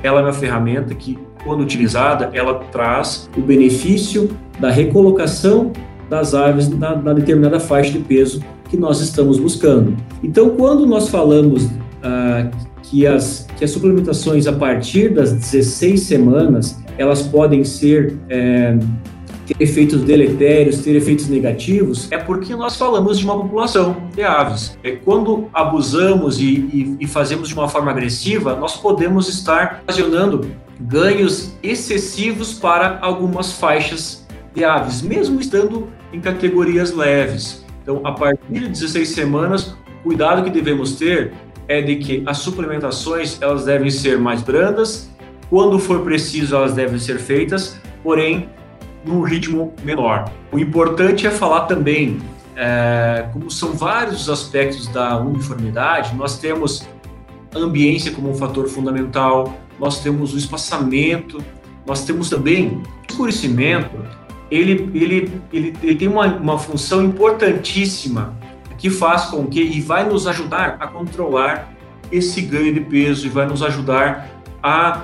ela 0.01 0.19
é 0.19 0.23
uma 0.23 0.33
ferramenta 0.33 0.93
que, 0.93 1.17
quando 1.43 1.61
utilizada, 1.61 2.29
ela 2.33 2.55
traz 2.71 3.29
o 3.37 3.41
benefício 3.41 4.29
da 4.59 4.69
recolocação 4.69 5.71
das 6.09 6.33
aves 6.33 6.69
na, 6.69 6.95
na 6.95 7.13
determinada 7.13 7.59
faixa 7.59 7.91
de 7.91 7.99
peso 7.99 8.43
que 8.69 8.77
nós 8.77 9.01
estamos 9.01 9.39
buscando. 9.39 9.95
Então, 10.23 10.51
quando 10.51 10.85
nós 10.85 11.09
falamos 11.09 11.69
ah, 12.01 12.49
que, 12.81 13.07
as, 13.07 13.47
que 13.57 13.63
as 13.63 13.71
suplementações 13.71 14.47
a 14.47 14.53
partir 14.53 15.13
das 15.13 15.33
16 15.33 16.01
semanas 16.01 16.83
elas 16.97 17.23
podem 17.23 17.63
ser 17.63 18.17
é, 18.29 18.77
ter 19.45 19.55
efeitos 19.59 20.01
deletérios, 20.01 20.79
ter 20.79 20.95
efeitos 20.95 21.27
negativos, 21.27 22.07
é 22.11 22.17
porque 22.17 22.55
nós 22.55 22.75
falamos 22.77 23.19
de 23.19 23.25
uma 23.25 23.39
população 23.39 23.97
de 24.13 24.23
aves. 24.23 24.77
É, 24.83 24.91
quando 24.91 25.49
abusamos 25.53 26.39
e, 26.39 26.45
e, 26.45 26.97
e 27.01 27.07
fazemos 27.07 27.49
de 27.49 27.53
uma 27.55 27.67
forma 27.67 27.91
agressiva, 27.91 28.55
nós 28.55 28.77
podemos 28.77 29.27
estar 29.27 29.81
ocasionando 29.83 30.45
ganhos 30.83 31.53
excessivos 31.63 32.53
para 32.53 32.99
algumas 33.01 33.53
faixas 33.53 34.25
de 34.53 34.63
aves, 34.63 35.01
mesmo 35.01 35.39
estando 35.39 35.87
em 36.11 36.19
categorias 36.19 36.91
leves. 36.91 37.65
Então, 37.81 38.01
a 38.03 38.11
partir 38.11 38.41
de 38.49 38.67
16 38.67 39.09
semanas, 39.09 39.75
o 40.01 40.03
cuidado 40.03 40.43
que 40.43 40.49
devemos 40.49 40.95
ter 40.95 41.33
é 41.67 41.81
de 41.81 41.95
que 41.95 42.23
as 42.25 42.37
suplementações 42.39 43.41
elas 43.41 43.65
devem 43.65 43.89
ser 43.89 44.19
mais 44.19 44.41
brandas 44.41 45.09
quando 45.49 45.77
for 45.77 46.01
preciso, 46.01 46.55
elas 46.55 46.73
devem 46.73 46.97
ser 46.97 47.19
feitas, 47.19 47.79
porém, 48.01 48.49
num 49.05 49.21
ritmo 49.21 49.73
menor. 49.83 50.31
O 50.51 50.57
importante 50.57 51.27
é 51.27 51.29
falar 51.29 51.65
também, 51.67 52.19
é, 52.55 53.27
como 53.31 53.51
são 53.51 53.73
vários 53.73 54.23
os 54.23 54.29
aspectos 54.29 54.87
da 54.87 55.19
uniformidade, 55.19 56.15
nós 56.15 56.39
temos 56.39 56.87
ambiência 57.53 58.11
como 58.11 58.31
um 58.31 58.33
fator 58.33 58.67
fundamental, 58.67 59.53
nós 59.79 60.01
temos 60.01 60.33
o 60.33 60.37
espaçamento, 60.37 61.43
nós 61.85 62.05
temos 62.05 62.29
também 62.29 62.67
o 62.67 62.83
escurecimento, 63.09 63.97
ele, 64.49 64.89
ele, 64.93 65.41
ele, 65.51 65.73
ele 65.81 65.95
tem 65.95 66.07
uma, 66.07 66.27
uma 66.27 66.59
função 66.59 67.03
importantíssima 67.03 68.37
que 68.77 68.89
faz 68.89 69.25
com 69.25 69.47
que 69.47 69.61
e 69.61 69.81
vai 69.81 70.07
nos 70.07 70.27
ajudar 70.27 70.77
a 70.79 70.87
controlar 70.87 71.73
esse 72.11 72.41
ganho 72.41 72.73
de 72.73 72.81
peso 72.81 73.25
e 73.25 73.29
vai 73.29 73.45
nos 73.45 73.63
ajudar 73.63 74.29
a 74.61 75.03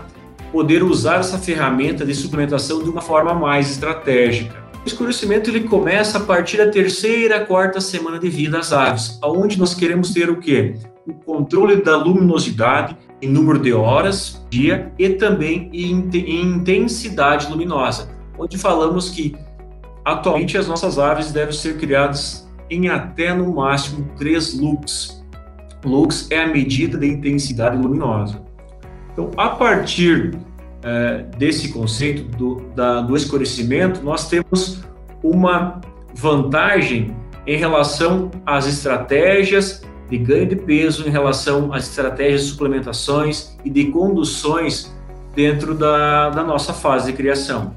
poder 0.52 0.84
usar 0.84 1.20
essa 1.20 1.38
ferramenta 1.38 2.06
de 2.06 2.14
suplementação 2.14 2.84
de 2.84 2.90
uma 2.90 3.02
forma 3.02 3.34
mais 3.34 3.72
estratégica. 3.72 4.70
O 4.84 4.88
escurecimento 4.88 5.50
ele 5.50 5.62
começa 5.62 6.18
a 6.18 6.22
partir 6.22 6.58
da 6.58 6.70
terceira, 6.70 7.46
quarta 7.46 7.82
semana 7.82 8.18
de 8.18 8.30
vida 8.30 8.58
das 8.58 8.72
aves, 8.72 9.20
aonde 9.22 9.60
nós 9.60 9.74
queremos 9.74 10.12
ter 10.12 10.30
o 10.30 10.38
quê? 10.38 10.76
O 11.06 11.14
controle 11.14 11.82
da 11.82 11.98
luminosidade 11.98 12.96
em 13.22 13.30
número 13.30 13.60
de 13.60 13.74
horas, 13.74 14.46
dia 14.50 14.92
e 14.98 15.10
também 15.10 15.70
em, 15.74 16.10
intensidade 16.54 17.50
luminosa, 17.50 18.10
onde 18.38 18.58
falamos 18.58 19.10
que 19.10 19.36
atualmente 20.06 20.58
as 20.58 20.68
nossas 20.68 20.98
aves 20.98 21.32
devem 21.32 21.54
ser 21.54 21.78
criadas 21.78 22.50
em 22.70 22.88
até 22.88 23.34
no 23.34 23.54
máximo 23.54 24.10
3 24.18 24.60
lux. 24.60 25.24
Lux 25.84 26.30
é 26.30 26.44
a 26.44 26.48
medida 26.48 26.98
de 26.98 27.08
intensidade 27.08 27.78
luminosa. 27.78 28.42
Então, 29.12 29.32
a 29.38 29.50
partir 29.50 30.38
é, 30.84 31.26
desse 31.38 31.74
conceito 31.74 32.24
do, 32.38 32.56
da, 32.76 33.02
do 33.02 33.16
escurecimento, 33.16 34.02
nós 34.04 34.30
temos 34.30 34.82
uma 35.24 35.82
vantagem 36.14 37.16
em 37.46 37.58
relação 37.58 38.30
às 38.46 38.68
estratégias 38.68 39.82
de 40.10 40.18
ganho 40.18 40.48
de 40.48 40.56
peso, 40.56 41.08
em 41.08 41.12
relação 41.12 41.74
às 41.74 41.88
estratégias 41.88 42.44
de 42.44 42.52
suplementações 42.52 43.56
e 43.64 43.70
de 43.70 43.86
conduções 43.86 44.94
dentro 45.36 45.74
da, 45.74 46.30
da 46.30 46.44
nossa 46.44 46.74
fase 46.74 47.12
de 47.12 47.18
criação. 47.18 47.76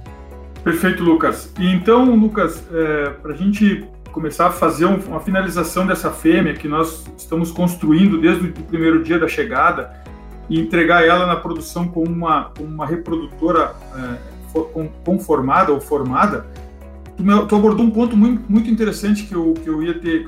Perfeito, 0.65 1.03
Lucas. 1.03 1.53
E 1.59 1.67
então, 1.71 2.15
Lucas, 2.15 2.63
é, 2.73 3.11
para 3.11 3.33
a 3.33 3.37
gente 3.37 3.85
começar 4.13 4.47
a 4.47 4.51
fazer 4.51 4.87
um, 4.87 4.97
uma 4.97 5.21
finalização 5.21 5.87
dessa 5.87 6.11
fêmea 6.11 6.55
que 6.55 6.69
nós 6.69 7.05
estamos 7.17 7.51
construindo 7.51 8.21
desde 8.21 8.49
o 8.49 8.53
primeiro 8.53 9.03
dia 9.03 9.19
da 9.19 9.27
chegada, 9.27 10.03
e 10.49 10.61
entregar 10.61 11.07
ela 11.07 11.27
na 11.27 11.37
produção 11.37 11.89
como 11.89 12.11
uma, 12.11 12.53
uma 12.61 12.87
reprodutora 12.87 13.75
é, 13.97 14.33
conformada 15.05 15.73
ou 15.73 15.81
formada, 15.81 16.47
tu, 17.17 17.25
me, 17.25 17.47
tu, 17.47 17.57
abordou 17.57 17.85
um 17.85 17.91
ponto 17.91 18.17
muito, 18.17 18.43
muito 18.51 18.71
interessante 18.71 19.25
que 19.25 19.35
eu, 19.35 19.55
que 19.55 19.69
eu 19.69 19.83
ia 19.83 19.99
ter, 19.99 20.27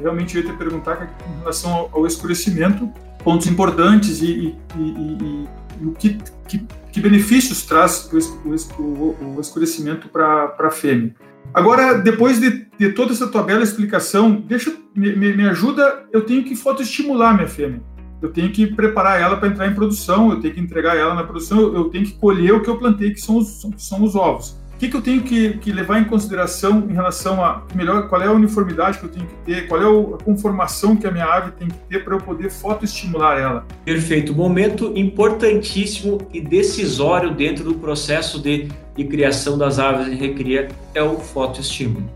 realmente 0.00 0.36
ia 0.36 0.42
te 0.42 0.52
perguntar 0.52 1.02
é 1.02 1.30
em 1.30 1.38
relação 1.40 1.72
ao, 1.72 1.90
ao 1.92 2.06
escurecimento, 2.06 2.90
pontos 3.22 3.46
importantes 3.46 4.22
e, 4.22 4.54
e, 4.76 4.78
e, 4.78 5.48
e 5.80 5.86
o 5.86 5.92
que, 5.92 6.18
que, 6.48 6.66
que, 6.92 7.00
benefícios 7.00 7.64
traz 7.64 8.10
o, 8.12 8.82
o, 8.82 9.36
o 9.36 9.40
escurecimento 9.40 10.08
para 10.08 10.54
a 10.58 10.70
fêmea. 10.70 11.14
Agora, 11.54 11.94
depois 11.94 12.40
de, 12.40 12.66
de, 12.78 12.92
toda 12.92 13.12
essa 13.12 13.28
tua 13.28 13.42
bela 13.42 13.62
explicação, 13.62 14.32
deixa, 14.32 14.74
me, 14.94 15.14
me 15.14 15.48
ajuda, 15.48 16.04
eu 16.12 16.22
tenho 16.22 16.44
que 16.44 16.56
fotoestimular 16.56 17.34
minha 17.34 17.48
fêmea 17.48 17.80
eu 18.20 18.32
tenho 18.32 18.50
que 18.50 18.66
preparar 18.66 19.20
ela 19.20 19.36
para 19.36 19.48
entrar 19.48 19.66
em 19.66 19.74
produção, 19.74 20.30
eu 20.30 20.40
tenho 20.40 20.54
que 20.54 20.60
entregar 20.60 20.96
ela 20.96 21.14
na 21.14 21.24
produção, 21.24 21.74
eu 21.74 21.84
tenho 21.84 22.04
que 22.04 22.14
colher 22.14 22.54
o 22.54 22.62
que 22.62 22.68
eu 22.68 22.78
plantei, 22.78 23.12
que 23.12 23.20
são 23.20 23.36
os, 23.36 23.66
são 23.76 24.02
os 24.02 24.14
ovos. 24.14 24.58
O 24.76 24.78
que, 24.78 24.88
que 24.90 24.96
eu 24.96 25.00
tenho 25.00 25.22
que, 25.22 25.56
que, 25.56 25.72
levar 25.72 25.98
em 25.98 26.04
consideração 26.04 26.86
em 26.90 26.92
relação 26.92 27.42
a 27.42 27.62
melhor 27.74 28.10
qual 28.10 28.20
é 28.20 28.26
a 28.26 28.32
uniformidade 28.32 28.98
que 28.98 29.06
eu 29.06 29.08
tenho 29.08 29.26
que 29.26 29.34
ter, 29.36 29.68
qual 29.68 29.80
é 29.80 29.86
a 29.86 30.18
conformação 30.22 30.94
que 30.94 31.06
a 31.06 31.10
minha 31.10 31.24
ave 31.24 31.52
tem 31.52 31.68
que 31.68 31.78
ter 31.88 32.04
para 32.04 32.14
eu 32.14 32.20
poder 32.20 32.50
fotoestimular 32.50 33.38
ela? 33.38 33.64
Perfeito. 33.86 34.34
Momento 34.34 34.92
importantíssimo 34.94 36.18
e 36.30 36.42
decisório 36.42 37.34
dentro 37.34 37.64
do 37.64 37.76
processo 37.76 38.38
de, 38.38 38.68
de 38.94 39.04
criação 39.04 39.56
das 39.56 39.78
aves 39.78 40.08
em 40.08 40.14
recria 40.14 40.68
é 40.94 41.02
o 41.02 41.18
fotoestímulo. 41.18 42.10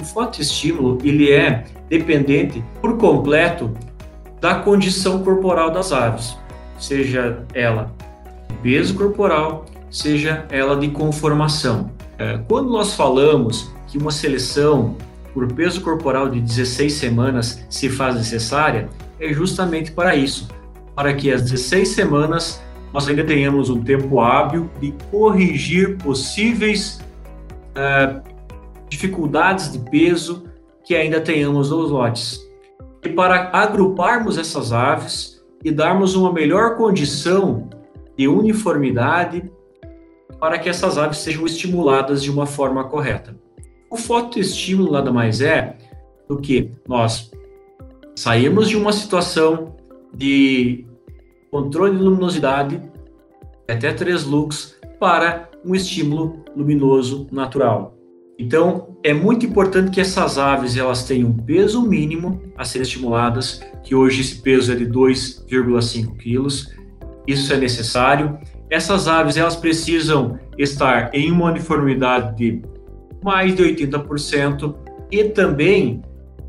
O 0.00 0.04
fotoestímulo 0.04 0.98
ele 1.02 1.32
é 1.32 1.64
dependente 1.88 2.62
por 2.80 2.96
completo 2.98 3.74
da 4.40 4.54
condição 4.54 5.24
corporal 5.24 5.72
das 5.72 5.90
aves, 5.90 6.36
seja 6.78 7.44
ela 7.52 7.92
peso 8.62 8.94
corporal, 8.94 9.64
seja 9.90 10.46
ela 10.50 10.76
de 10.76 10.88
conformação. 10.88 11.95
É, 12.18 12.38
quando 12.48 12.70
nós 12.70 12.94
falamos 12.94 13.70
que 13.86 13.98
uma 13.98 14.10
seleção 14.10 14.96
por 15.34 15.52
peso 15.52 15.82
corporal 15.82 16.30
de 16.30 16.40
16 16.40 16.92
semanas 16.92 17.64
se 17.68 17.90
faz 17.90 18.14
necessária, 18.14 18.88
é 19.20 19.32
justamente 19.32 19.92
para 19.92 20.16
isso, 20.16 20.48
para 20.94 21.12
que 21.12 21.30
as 21.30 21.42
16 21.42 21.88
semanas 21.88 22.62
nós 22.92 23.06
ainda 23.06 23.24
tenhamos 23.24 23.68
um 23.68 23.82
tempo 23.82 24.20
hábil 24.20 24.70
de 24.80 24.94
corrigir 25.10 25.98
possíveis 25.98 27.00
uh, 27.76 28.22
dificuldades 28.88 29.70
de 29.70 29.78
peso 29.90 30.44
que 30.82 30.94
ainda 30.94 31.20
tenhamos 31.20 31.70
nos 31.70 31.90
lotes. 31.90 32.40
E 33.04 33.10
para 33.10 33.50
agruparmos 33.52 34.38
essas 34.38 34.72
aves 34.72 35.44
e 35.62 35.70
darmos 35.70 36.14
uma 36.14 36.32
melhor 36.32 36.76
condição 36.76 37.68
de 38.16 38.26
uniformidade 38.26 39.50
para 40.46 40.60
que 40.60 40.68
essas 40.68 40.96
aves 40.96 41.18
sejam 41.18 41.44
estimuladas 41.44 42.22
de 42.22 42.30
uma 42.30 42.46
forma 42.46 42.84
correta. 42.84 43.36
O 43.90 43.96
fotoestímulo 43.96 44.92
nada 44.92 45.12
mais 45.12 45.40
é 45.40 45.76
do 46.28 46.36
que 46.36 46.70
nós 46.86 47.32
sairmos 48.14 48.68
de 48.68 48.76
uma 48.76 48.92
situação 48.92 49.74
de 50.14 50.86
controle 51.50 51.96
de 51.96 52.02
luminosidade 52.04 52.80
até 53.68 53.92
3 53.92 54.22
lux 54.22 54.76
para 55.00 55.50
um 55.64 55.74
estímulo 55.74 56.44
luminoso 56.54 57.26
natural. 57.32 57.96
Então, 58.38 58.96
é 59.02 59.12
muito 59.12 59.44
importante 59.44 59.90
que 59.90 60.00
essas 60.00 60.38
aves 60.38 60.76
elas 60.76 61.02
tenham 61.02 61.30
um 61.30 61.36
peso 61.36 61.82
mínimo 61.82 62.40
a 62.56 62.64
ser 62.64 62.82
estimuladas, 62.82 63.60
que 63.82 63.96
hoje 63.96 64.20
esse 64.20 64.40
peso 64.40 64.70
é 64.70 64.76
de 64.76 64.86
2,5 64.86 66.16
quilos. 66.16 66.72
Isso 67.26 67.52
é 67.52 67.56
necessário 67.56 68.38
essas 68.70 69.08
aves 69.08 69.36
elas 69.36 69.56
precisam 69.56 70.38
estar 70.58 71.14
em 71.14 71.30
uma 71.30 71.50
uniformidade 71.50 72.36
de 72.36 72.62
mais 73.22 73.54
de 73.54 73.62
80% 73.62 74.74
e 75.10 75.24
também 75.24 76.02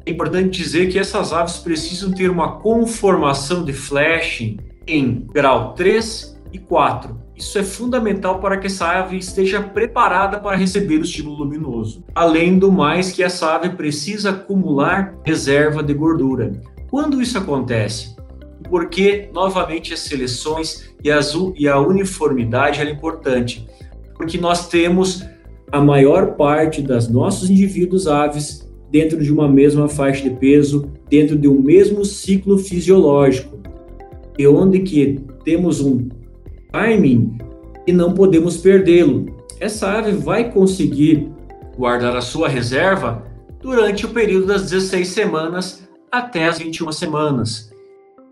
é 0.05 0.11
importante 0.11 0.61
dizer 0.61 0.89
que 0.89 0.97
essas 0.97 1.33
aves 1.33 1.57
precisam 1.57 2.11
ter 2.11 2.29
uma 2.29 2.59
conformação 2.59 3.63
de 3.63 3.73
flashing 3.73 4.57
em 4.87 5.27
grau 5.33 5.73
3 5.73 6.39
e 6.53 6.57
4. 6.57 7.27
Isso 7.35 7.59
é 7.59 7.63
fundamental 7.63 8.39
para 8.39 8.57
que 8.57 8.67
essa 8.67 8.87
ave 8.87 9.17
esteja 9.17 9.61
preparada 9.61 10.39
para 10.39 10.55
receber 10.55 10.97
o 10.97 11.03
estímulo 11.03 11.43
luminoso. 11.43 12.03
Além 12.15 12.57
do 12.57 12.71
mais 12.71 13.11
que 13.11 13.21
essa 13.21 13.53
ave 13.53 13.69
precisa 13.71 14.31
acumular 14.31 15.13
reserva 15.23 15.83
de 15.83 15.93
gordura. 15.93 16.59
Quando 16.89 17.21
isso 17.21 17.37
acontece? 17.37 18.16
Porque 18.69 19.29
novamente 19.33 19.93
as 19.93 20.01
seleções 20.01 20.89
e, 21.03 21.11
azul, 21.11 21.53
e 21.57 21.67
a 21.67 21.79
uniformidade 21.79 22.81
é 22.81 22.89
importante, 22.89 23.67
porque 24.15 24.37
nós 24.37 24.67
temos 24.67 25.23
a 25.71 25.81
maior 25.81 26.35
parte 26.35 26.81
das 26.81 27.07
nossos 27.07 27.49
indivíduos 27.49 28.07
aves 28.07 28.67
dentro 28.89 29.21
de 29.21 29.31
uma 29.31 29.47
mesma 29.47 29.87
faixa 29.87 30.23
de 30.23 30.35
peso, 30.35 30.89
dentro 31.09 31.37
de 31.37 31.47
um 31.47 31.61
mesmo 31.61 32.05
ciclo 32.05 32.57
fisiológico, 32.57 33.57
e 34.37 34.47
onde 34.47 34.79
que 34.79 35.19
temos 35.43 35.81
um 35.81 36.07
timing 36.71 37.37
e 37.85 37.91
não 37.91 38.13
podemos 38.13 38.57
perdê-lo. 38.57 39.25
Essa 39.59 39.97
ave 39.97 40.11
vai 40.11 40.51
conseguir 40.51 41.29
guardar 41.75 42.15
a 42.15 42.21
sua 42.21 42.47
reserva 42.47 43.23
durante 43.61 44.05
o 44.05 44.09
período 44.09 44.47
das 44.47 44.63
16 44.63 45.07
semanas 45.07 45.87
até 46.11 46.45
as 46.45 46.59
21 46.59 46.91
semanas. 46.91 47.71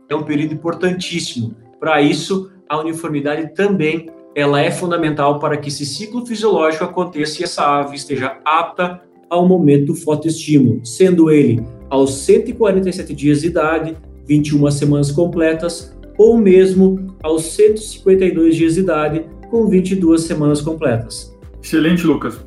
É 0.09 0.15
um 0.15 0.23
período 0.23 0.53
importantíssimo. 0.53 1.55
Para 1.79 2.01
isso, 2.01 2.51
a 2.69 2.79
uniformidade 2.79 3.53
também 3.53 4.09
ela 4.35 4.59
é 4.59 4.69
fundamental 4.69 5.39
para 5.39 5.55
que 5.55 5.69
esse 5.69 5.85
ciclo 5.85 6.25
fisiológico 6.25 6.83
aconteça 6.83 7.41
e 7.41 7.45
essa 7.45 7.79
ave 7.79 7.95
esteja 7.95 8.37
apta 8.43 9.01
ao 9.29 9.47
momento 9.47 9.87
do 9.87 9.95
fotoestímulo, 9.95 10.85
sendo 10.85 11.31
ele 11.31 11.63
aos 11.89 12.15
147 12.15 13.13
dias 13.13 13.41
de 13.41 13.47
idade, 13.47 13.97
21 14.27 14.69
semanas 14.71 15.11
completas, 15.11 15.95
ou 16.17 16.37
mesmo 16.37 17.15
aos 17.23 17.43
152 17.45 18.55
dias 18.55 18.73
de 18.75 18.81
idade, 18.81 19.25
com 19.49 19.67
22 19.67 20.21
semanas 20.21 20.61
completas. 20.61 21.35
Excelente, 21.63 22.05
Lucas. 22.05 22.39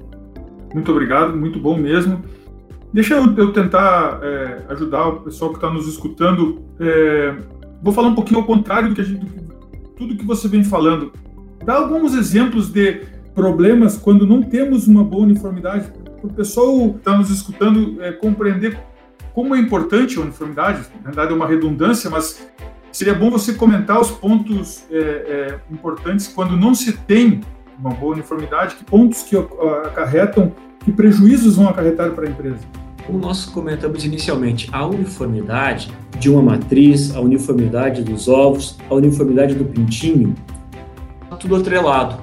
Muito 0.75 0.93
obrigado, 0.93 1.37
muito 1.37 1.59
bom 1.59 1.77
mesmo. 1.77 2.23
Deixa 2.93 3.15
eu, 3.15 3.35
eu 3.37 3.53
tentar 3.53 4.21
é, 4.23 4.63
ajudar 4.71 5.09
o 5.09 5.21
pessoal 5.21 5.51
que 5.51 5.59
está 5.59 5.71
nos 5.71 5.87
escutando. 5.87 6.63
É, 6.81 7.35
vou 7.83 7.93
falar 7.93 8.09
um 8.09 8.15
pouquinho 8.15 8.41
ao 8.41 8.47
contrário 8.47 8.89
do 8.89 8.95
que, 8.95 9.01
a 9.01 9.05
gente, 9.05 9.27
tudo 9.97 10.17
que 10.17 10.25
você 10.25 10.49
vem 10.49 10.65
falando. 10.65 11.13
Dá 11.65 11.75
alguns 11.75 12.15
exemplos 12.15 12.71
de 12.71 13.03
problemas 13.35 13.97
quando 13.97 14.27
não 14.27 14.43
temos 14.43 14.89
uma 14.89 15.05
boa 15.05 15.25
uniformidade, 15.25 15.93
para 16.21 16.27
o 16.27 16.33
pessoal 16.33 16.91
que 16.91 16.99
está 16.99 17.17
nos 17.17 17.31
escutando 17.31 18.03
é, 18.03 18.11
compreender 18.13 18.79
como 19.33 19.55
é 19.55 19.59
importante 19.59 20.19
a 20.19 20.23
uniformidade. 20.23 20.83
Na 20.97 21.11
verdade, 21.11 21.33
é 21.33 21.37
uma 21.37 21.47
redundância, 21.47 22.11
mas 22.11 22.49
seria 22.91 23.15
bom 23.15 23.31
você 23.31 23.53
comentar 23.55 24.01
os 24.01 24.11
pontos 24.11 24.85
é, 24.91 24.99
é, 24.99 25.61
importantes 25.71 26.27
quando 26.27 26.57
não 26.57 26.75
se 26.75 26.93
tem 26.93 27.41
uma 27.79 27.91
boa 27.91 28.15
uniformidade, 28.15 28.75
que 28.75 28.85
pontos 28.85 29.23
que 29.23 29.37
acarretam, 29.85 30.53
que 30.85 30.93
prejuízos 30.93 31.57
vão 31.57 31.69
acarretar 31.69 32.13
para 32.13 32.27
a 32.27 32.31
empresa. 32.31 32.61
Como 33.07 33.19
nós 33.19 33.47
comentamos 33.47 34.05
inicialmente, 34.05 34.69
a 34.71 34.87
uniformidade 34.87 35.91
de 36.19 36.29
uma 36.29 36.43
matriz, 36.43 37.15
a 37.17 37.21
uniformidade 37.21 38.03
dos 38.03 38.29
ovos, 38.29 38.77
a 38.91 38.95
uniformidade 38.95 39.55
do 39.55 39.65
pintinho, 39.65 40.35
tá 41.31 41.37
tudo 41.37 41.57
atrelado. 41.57 42.21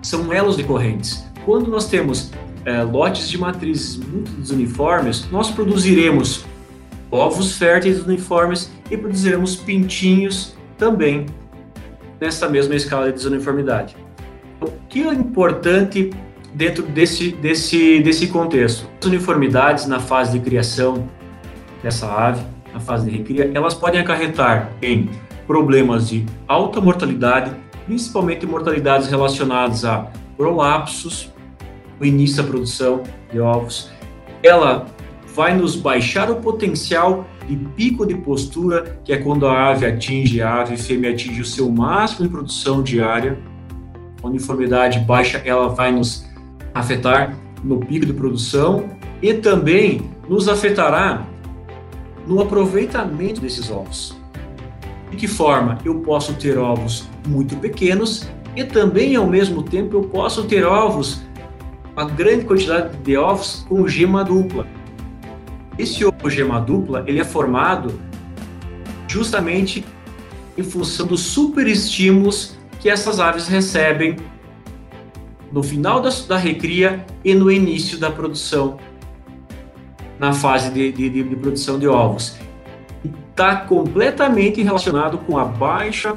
São 0.00 0.32
elos 0.32 0.56
decorrentes. 0.56 1.24
Quando 1.44 1.70
nós 1.70 1.86
temos 1.86 2.30
é, 2.64 2.82
lotes 2.82 3.28
de 3.28 3.36
matrizes 3.36 3.96
muito 3.96 4.30
desuniformes, 4.32 5.28
nós 5.30 5.50
produziremos 5.50 6.46
ovos 7.10 7.56
férteis 7.56 8.04
uniformes 8.04 8.72
e 8.90 8.96
produziremos 8.96 9.54
pintinhos 9.54 10.54
também 10.78 11.26
nessa 12.20 12.48
mesma 12.48 12.74
escala 12.74 13.06
de 13.06 13.12
desuniformidade. 13.12 13.96
O 14.60 14.70
que 14.88 15.02
é 15.02 15.12
importante 15.12 16.10
dentro 16.54 16.84
desse, 16.84 17.32
desse, 17.32 18.00
desse 18.00 18.28
contexto. 18.28 18.88
As 19.00 19.06
uniformidades 19.06 19.86
na 19.86 19.98
fase 19.98 20.38
de 20.38 20.44
criação 20.44 21.08
dessa 21.82 22.06
ave, 22.06 22.42
na 22.72 22.80
fase 22.80 23.10
de 23.10 23.16
recria, 23.16 23.50
elas 23.52 23.74
podem 23.74 24.00
acarretar 24.00 24.70
em 24.80 25.10
problemas 25.46 26.08
de 26.08 26.24
alta 26.48 26.80
mortalidade, 26.80 27.52
principalmente 27.86 28.46
mortalidades 28.46 29.08
relacionadas 29.08 29.84
a 29.84 30.08
prolapsos, 30.36 31.30
o 32.00 32.04
início 32.04 32.42
da 32.42 32.48
produção 32.48 33.02
de 33.30 33.40
ovos. 33.40 33.90
Ela 34.42 34.86
vai 35.34 35.54
nos 35.54 35.74
baixar 35.76 36.30
o 36.30 36.36
potencial 36.36 37.26
de 37.46 37.56
pico 37.56 38.06
de 38.06 38.14
postura, 38.14 38.98
que 39.04 39.12
é 39.12 39.18
quando 39.18 39.46
a 39.46 39.70
ave 39.70 39.84
atinge, 39.84 40.40
a 40.40 40.60
ave 40.60 40.76
fêmea 40.76 41.10
atinge 41.10 41.40
o 41.40 41.44
seu 41.44 41.70
máximo 41.70 42.26
de 42.26 42.32
produção 42.32 42.82
diária. 42.82 43.38
A 44.22 44.26
uniformidade 44.26 45.00
baixa, 45.00 45.42
ela 45.44 45.68
vai 45.68 45.92
nos 45.92 46.24
afetar 46.74 47.36
no 47.62 47.78
pico 47.78 48.04
de 48.04 48.12
produção 48.12 48.90
e 49.22 49.32
também 49.32 50.10
nos 50.28 50.48
afetará 50.48 51.24
no 52.26 52.40
aproveitamento 52.40 53.40
desses 53.40 53.70
ovos. 53.70 54.16
De 55.10 55.16
que 55.16 55.28
forma 55.28 55.78
eu 55.84 56.00
posso 56.00 56.34
ter 56.34 56.58
ovos 56.58 57.08
muito 57.26 57.56
pequenos 57.56 58.28
e 58.56 58.64
também 58.64 59.16
ao 59.16 59.26
mesmo 59.26 59.62
tempo 59.62 59.96
eu 59.96 60.02
posso 60.02 60.44
ter 60.44 60.64
ovos, 60.64 61.22
uma 61.92 62.04
grande 62.04 62.44
quantidade 62.44 62.96
de 62.98 63.16
ovos 63.16 63.64
com 63.68 63.86
gema 63.86 64.24
dupla. 64.24 64.66
Esse 65.78 66.04
ovo 66.04 66.28
gema 66.28 66.60
dupla 66.60 67.04
ele 67.06 67.20
é 67.20 67.24
formado 67.24 67.98
justamente 69.08 69.84
em 70.56 70.62
função 70.62 71.06
dos 71.06 71.20
superestímulos 71.20 72.56
que 72.80 72.88
essas 72.88 73.18
aves 73.20 73.46
recebem 73.46 74.16
no 75.54 75.62
final 75.62 76.00
da, 76.00 76.10
da 76.26 76.36
recria 76.36 77.06
e 77.24 77.32
no 77.32 77.48
início 77.48 77.96
da 77.96 78.10
produção, 78.10 78.76
na 80.18 80.32
fase 80.32 80.68
de, 80.70 80.90
de, 80.90 81.08
de 81.08 81.36
produção 81.36 81.78
de 81.78 81.86
ovos. 81.86 82.36
Está 83.30 83.54
completamente 83.54 84.60
relacionado 84.60 85.16
com 85.18 85.38
a 85.38 85.44
baixa, 85.44 86.16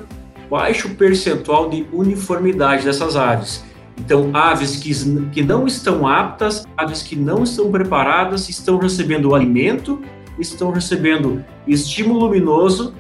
baixo 0.50 0.90
percentual 0.96 1.70
de 1.70 1.86
uniformidade 1.94 2.84
dessas 2.84 3.16
aves. 3.16 3.64
Então, 4.00 4.32
aves 4.34 4.78
que, 4.78 4.92
que 5.32 5.44
não 5.44 5.68
estão 5.68 6.08
aptas, 6.08 6.66
aves 6.76 7.04
que 7.04 7.16
não 7.16 7.44
estão 7.44 7.72
preparadas, 7.72 8.50
estão 8.50 8.80
recebendo 8.80 9.36
alimento, 9.36 10.02
estão 10.40 10.72
recebendo 10.72 11.46
estímulo 11.68 12.22
luminoso 12.22 12.96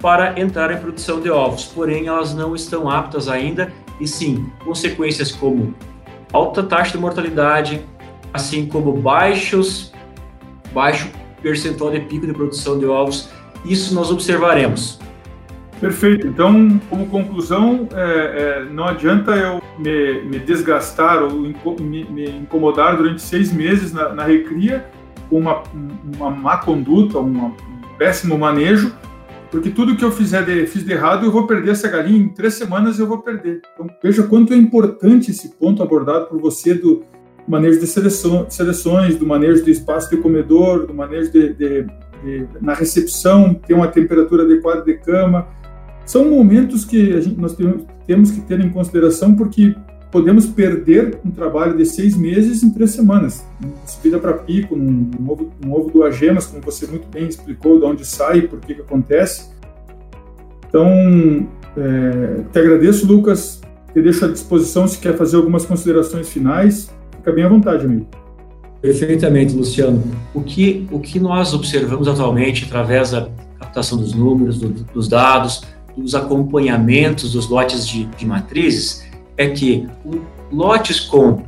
para 0.00 0.38
entrar 0.38 0.70
em 0.70 0.76
produção 0.76 1.20
de 1.20 1.30
ovos, 1.30 1.64
porém 1.64 2.08
elas 2.08 2.34
não 2.34 2.54
estão 2.54 2.90
aptas 2.90 3.26
ainda 3.28 3.72
e 4.00 4.06
sim, 4.06 4.46
consequências 4.64 5.32
como 5.32 5.74
alta 6.32 6.62
taxa 6.62 6.92
de 6.92 6.98
mortalidade, 6.98 7.84
assim 8.32 8.66
como 8.66 8.92
baixos, 8.92 9.92
baixo 10.72 11.10
percentual 11.42 11.90
de 11.90 12.00
pico 12.00 12.26
de 12.26 12.32
produção 12.32 12.78
de 12.78 12.86
ovos, 12.86 13.28
isso 13.64 13.94
nós 13.94 14.10
observaremos. 14.10 14.98
Perfeito. 15.80 16.28
Então, 16.28 16.80
como 16.88 17.06
conclusão, 17.06 17.88
é, 17.92 18.60
é, 18.60 18.64
não 18.70 18.84
adianta 18.84 19.32
eu 19.32 19.60
me, 19.78 20.22
me 20.22 20.38
desgastar 20.38 21.20
ou 21.24 21.32
me, 21.32 22.04
me, 22.04 22.30
incomodar 22.30 22.96
durante 22.96 23.20
seis 23.20 23.52
meses 23.52 23.92
na, 23.92 24.10
na 24.10 24.22
recria 24.22 24.86
com 25.28 25.40
uma, 25.40 25.64
uma 26.14 26.30
má 26.30 26.58
conduta, 26.58 27.18
um 27.18 27.52
péssimo 27.98 28.38
manejo, 28.38 28.94
porque 29.52 29.68
tudo 29.68 29.94
que 29.94 30.02
eu 30.02 30.10
fizer 30.10 30.46
de, 30.46 30.66
fiz 30.66 30.82
de 30.82 30.92
errado, 30.92 31.26
eu 31.26 31.30
vou 31.30 31.46
perder 31.46 31.72
essa 31.72 31.86
galinha 31.86 32.18
em 32.18 32.28
três 32.30 32.54
semanas, 32.54 32.98
eu 32.98 33.06
vou 33.06 33.18
perder. 33.18 33.60
Então, 33.74 33.86
veja 34.02 34.22
quanto 34.22 34.54
é 34.54 34.56
importante 34.56 35.30
esse 35.30 35.50
ponto 35.56 35.82
abordado 35.82 36.26
por 36.28 36.40
você 36.40 36.72
do 36.72 37.04
manejo 37.46 37.78
de 37.78 37.86
seleção, 37.86 38.48
seleções, 38.48 39.16
do 39.16 39.26
manejo 39.26 39.62
de 39.62 39.70
espaço 39.70 40.08
de 40.08 40.16
comedor, 40.16 40.86
do 40.86 40.94
manejo 40.94 41.30
de, 41.30 41.52
de, 41.52 41.82
de 42.24 42.48
na 42.62 42.72
recepção, 42.72 43.52
ter 43.52 43.74
uma 43.74 43.88
temperatura 43.88 44.44
adequada 44.44 44.80
de 44.80 44.94
cama, 44.94 45.46
são 46.06 46.30
momentos 46.30 46.86
que 46.86 47.20
gente, 47.20 47.38
nós 47.38 47.54
temos 48.06 48.30
que 48.30 48.40
ter 48.40 48.58
em 48.58 48.70
consideração 48.70 49.34
porque 49.34 49.74
podemos 50.12 50.46
perder 50.46 51.18
um 51.24 51.30
trabalho 51.30 51.74
de 51.74 51.86
seis 51.86 52.14
meses 52.14 52.62
em 52.62 52.70
três 52.70 52.90
semanas. 52.90 53.44
Subida 53.86 54.18
para 54.18 54.34
pico, 54.34 54.76
um, 54.76 55.10
ovo, 55.26 55.50
um 55.64 55.72
ovo 55.72 55.90
do 55.90 56.04
Agemas, 56.04 56.46
como 56.46 56.62
você 56.62 56.86
muito 56.86 57.08
bem 57.08 57.26
explicou, 57.26 57.78
de 57.78 57.86
onde 57.86 58.04
sai 58.04 58.42
por 58.42 58.60
que, 58.60 58.74
que 58.74 58.82
acontece. 58.82 59.50
Então, 60.68 60.86
é, 61.76 62.42
te 62.52 62.58
agradeço, 62.58 63.06
Lucas. 63.06 63.62
Te 63.94 64.02
deixo 64.02 64.26
à 64.26 64.28
disposição 64.28 64.86
se 64.86 64.98
quer 64.98 65.16
fazer 65.16 65.36
algumas 65.36 65.64
considerações 65.64 66.28
finais. 66.28 66.90
Fica 67.16 67.32
bem 67.32 67.44
à 67.44 67.48
vontade, 67.48 67.86
amigo. 67.86 68.06
Perfeitamente, 68.82 69.54
Luciano. 69.54 70.02
O 70.34 70.42
que, 70.42 70.86
o 70.90 71.00
que 71.00 71.18
nós 71.18 71.54
observamos 71.54 72.06
atualmente, 72.06 72.66
através 72.66 73.12
da 73.12 73.28
captação 73.58 73.96
dos 73.96 74.12
números, 74.12 74.58
do, 74.58 74.68
dos 74.68 75.08
dados, 75.08 75.62
dos 75.96 76.14
acompanhamentos 76.14 77.32
dos 77.32 77.48
lotes 77.48 77.86
de, 77.86 78.04
de 78.04 78.26
matrizes 78.26 79.10
é 79.36 79.48
que 79.48 79.88
lotes 80.50 81.00
com 81.00 81.42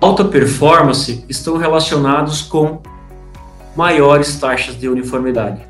alta 0.00 0.24
performance 0.24 1.24
estão 1.28 1.56
relacionados 1.56 2.42
com 2.42 2.80
maiores 3.76 4.38
taxas 4.38 4.78
de 4.78 4.88
uniformidade. 4.88 5.60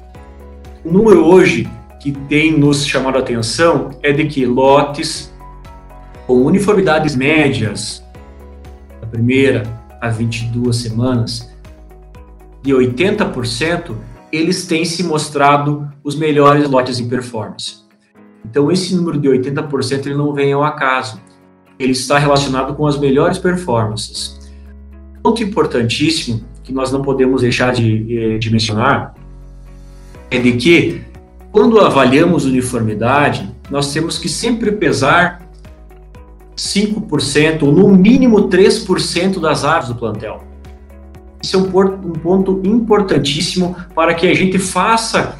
O 0.84 0.92
número 0.92 1.24
hoje 1.24 1.68
que 2.00 2.12
tem 2.12 2.56
nos 2.56 2.86
chamado 2.86 3.16
a 3.16 3.20
atenção 3.20 3.90
é 4.02 4.12
de 4.12 4.26
que 4.26 4.44
lotes 4.44 5.32
com 6.26 6.42
uniformidades 6.42 7.16
médias, 7.16 8.04
da 9.00 9.06
primeira 9.06 9.62
a 10.00 10.08
22 10.08 10.76
semanas, 10.76 11.50
de 12.62 12.72
80%, 12.72 13.94
eles 14.32 14.66
têm 14.66 14.84
se 14.84 15.02
mostrado 15.02 15.90
os 16.02 16.16
melhores 16.16 16.68
lotes 16.68 16.98
em 16.98 17.08
performance. 17.08 17.84
Então, 18.44 18.70
esse 18.70 18.94
número 18.94 19.18
de 19.18 19.28
80% 19.28 20.06
ele 20.06 20.14
não 20.14 20.34
vem 20.34 20.52
ao 20.52 20.62
acaso. 20.62 21.20
Ele 21.78 21.92
está 21.92 22.18
relacionado 22.18 22.74
com 22.74 22.86
as 22.86 22.98
melhores 22.98 23.38
performances. 23.38 24.38
Ponto 25.22 25.42
importantíssimo 25.42 26.42
que 26.62 26.72
nós 26.72 26.92
não 26.92 27.02
podemos 27.02 27.42
deixar 27.42 27.72
de, 27.72 28.34
eh, 28.34 28.38
de 28.38 28.50
mencionar 28.50 29.14
é 30.30 30.38
de 30.38 30.52
que, 30.52 31.02
quando 31.52 31.80
avaliamos 31.80 32.44
uniformidade, 32.44 33.50
nós 33.70 33.92
temos 33.92 34.18
que 34.18 34.28
sempre 34.28 34.72
pesar 34.72 35.42
5% 36.56 37.62
ou 37.62 37.72
no 37.72 37.88
mínimo 37.88 38.48
3% 38.48 39.40
das 39.40 39.64
aves 39.64 39.88
do 39.88 39.94
plantel. 39.94 40.42
Isso 41.42 41.56
é 41.56 41.58
um, 41.58 41.64
um 41.64 42.12
ponto 42.12 42.60
importantíssimo 42.64 43.76
para 43.94 44.14
que 44.14 44.26
a 44.26 44.34
gente 44.34 44.58
faça 44.58 45.38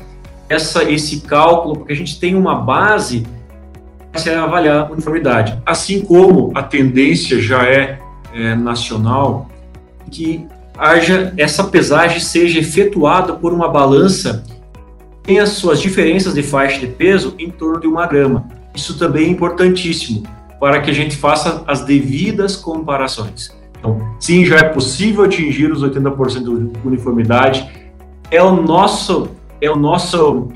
essa, 0.49 0.85
esse 0.85 1.21
cálculo, 1.21 1.77
porque 1.77 1.93
a 1.93 1.97
gente 1.97 2.19
tem 2.19 2.35
uma 2.35 2.57
base 2.57 3.27
para 4.15 4.21
se 4.21 4.31
avaliar 4.31 4.87
a 4.87 4.93
uniformidade. 4.93 5.61
Assim 5.67 6.01
como 6.01 6.53
a 6.55 6.63
tendência 6.63 7.41
já 7.41 7.65
é, 7.65 7.99
é 8.33 8.55
nacional, 8.55 9.51
que 10.09 10.47
haja 10.79 11.35
essa 11.37 11.65
pesagem 11.65 12.21
seja 12.21 12.61
efetuada 12.61 13.33
por 13.33 13.53
uma 13.53 13.69
balança 13.69 14.45
tem 15.25 15.41
as 15.41 15.51
suas 15.51 15.81
diferenças 15.81 16.35
de 16.35 16.43
faixa 16.43 16.79
de 16.79 16.87
peso 16.87 17.35
em 17.39 17.51
torno 17.51 17.81
de 17.81 17.87
uma 17.87 18.07
grama. 18.07 18.47
Isso 18.75 18.99
também 18.99 19.25
é 19.25 19.29
importantíssimo 19.29 20.23
para 20.61 20.81
que 20.83 20.91
a 20.91 20.95
gente 20.95 21.17
faça 21.17 21.65
as 21.67 21.81
devidas 21.81 22.57
comparações. 22.57 23.51
Então, 23.79 24.15
sim, 24.21 24.45
já 24.45 24.59
é 24.59 24.65
possível 24.65 25.25
atingir 25.25 25.73
os 25.73 25.83
80% 25.83 26.73
de 26.73 26.87
uniformidade. 26.87 27.69
É 28.31 28.43
o 28.43 28.61
nosso 28.63 29.31
é 29.61 29.71
o 29.71 29.77
nosso 29.77 30.49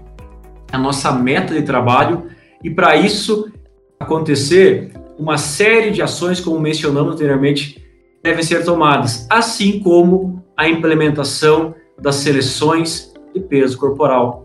a 0.70 0.76
nossa 0.76 1.12
meta 1.12 1.54
de 1.54 1.62
trabalho 1.62 2.24
e 2.62 2.70
para 2.70 2.96
isso 2.96 3.50
acontecer, 3.98 4.92
uma 5.18 5.36
série 5.36 5.90
de 5.90 6.00
ações, 6.00 6.40
como 6.40 6.60
mencionamos 6.60 7.14
anteriormente, 7.14 7.84
devem 8.22 8.42
ser 8.42 8.64
tomadas, 8.64 9.26
assim 9.28 9.80
como 9.80 10.42
a 10.56 10.68
implementação 10.68 11.74
das 12.00 12.16
seleções 12.16 13.12
de 13.34 13.40
peso 13.40 13.76
corporal 13.78 14.44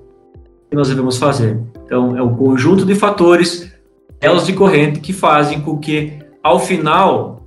que 0.70 0.76
nós 0.76 0.90
devemos 0.90 1.18
fazer. 1.18 1.60
Então, 1.86 2.18
é 2.18 2.22
um 2.22 2.36
conjunto 2.36 2.86
de 2.86 2.96
fatores, 2.96 3.72
elas 4.20 4.46
de 4.46 4.54
corrente, 4.54 5.00
que 5.00 5.14
fazem 5.14 5.62
com 5.62 5.78
que, 5.78 6.20
ao 6.42 6.60
final, 6.60 7.46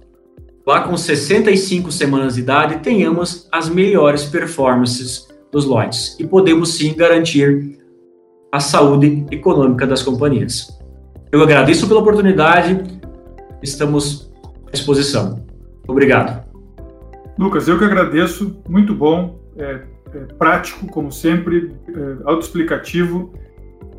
lá 0.67 0.83
com 0.83 0.97
65 0.97 1.91
semanas 1.91 2.35
de 2.35 2.41
idade, 2.41 2.79
tenhamos 2.79 3.49
as 3.51 3.69
melhores 3.69 4.25
performances 4.25 5.29
dos 5.51 5.65
lotes 5.65 6.17
e 6.19 6.27
podemos 6.27 6.75
sim 6.75 6.95
garantir 6.95 7.79
a 8.53 8.61
saúde 8.61 9.27
econômica 9.31 9.87
das 9.87 10.03
companhias. 10.03 10.77
Eu 11.31 11.43
agradeço 11.43 11.87
pela 11.89 12.01
oportunidade, 12.01 12.83
estamos 13.63 14.33
à 14.69 14.71
disposição. 14.71 15.45
Obrigado. 15.87 16.47
Lucas, 17.39 17.69
eu 17.69 17.79
que 17.79 17.85
agradeço, 17.85 18.63
muito 18.69 18.95
bom, 18.95 19.39
é, 19.57 19.83
é 20.15 20.19
prático, 20.39 20.87
como 20.87 21.13
sempre, 21.13 21.75
é, 21.89 22.17
autoexplicativo. 22.25 23.33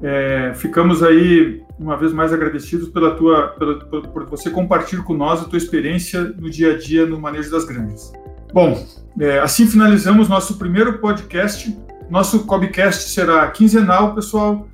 É, 0.02 0.54
ficamos 0.56 1.04
aí 1.04 1.62
uma 1.80 1.98
vez 1.98 2.14
mais 2.14 2.34
agradecidos 2.34 2.90
pela 2.90 3.16
tua, 3.16 3.50
pela, 3.50 3.80
por 3.80 4.26
você 4.26 4.50
compartilhar 4.50 5.04
com 5.04 5.14
nós 5.14 5.42
a 5.42 5.46
tua 5.46 5.58
experiência 5.58 6.24
no 6.24 6.50
dia 6.50 6.74
a 6.74 6.78
dia 6.78 7.06
no 7.06 7.20
manejo 7.20 7.52
das 7.52 7.66
granjas. 7.66 8.12
Bom, 8.54 8.84
é, 9.20 9.40
assim 9.40 9.68
finalizamos 9.68 10.28
nosso 10.28 10.58
primeiro 10.58 11.00
podcast. 11.00 11.76
Nosso 12.10 12.46
Cobcast 12.46 13.10
será 13.10 13.50
quinzenal, 13.52 14.16
pessoal. 14.16 14.68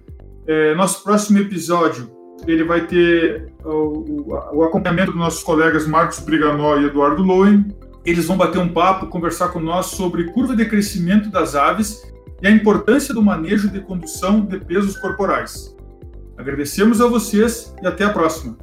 É, 0.45 0.75
nosso 0.75 1.03
próximo 1.03 1.39
episódio 1.39 2.11
ele 2.45 2.63
vai 2.63 2.85
ter 2.85 3.53
o, 3.63 4.33
o, 4.53 4.63
acompanhamento 4.63 5.11
dos 5.11 5.19
nossos 5.19 5.41
colegas 5.41 5.87
Marcos 5.87 6.19
Briganó 6.19 6.77
e 6.77 6.85
Eduardo 6.85 7.23
Loen. 7.23 7.65
Eles 8.05 8.25
vão 8.25 8.35
bater 8.35 8.59
um 8.59 8.67
papo, 8.67 9.07
conversar 9.07 9.49
com 9.49 9.59
nós 9.59 9.87
sobre 9.87 10.25
curva 10.31 10.55
de 10.55 10.65
crescimento 10.65 11.29
das 11.29 11.55
aves 11.55 12.03
e 12.41 12.47
a 12.47 12.51
importância 12.51 13.13
do 13.13 13.21
manejo 13.21 13.69
de 13.69 13.79
condução 13.79 14.41
de 14.41 14.59
pesos 14.59 14.97
corporais. 14.97 15.73
Agradecemos 16.37 16.99
a 16.99 17.07
vocês 17.07 17.73
e 17.81 17.87
até 17.87 18.03
a 18.03 18.09
próxima. 18.09 18.57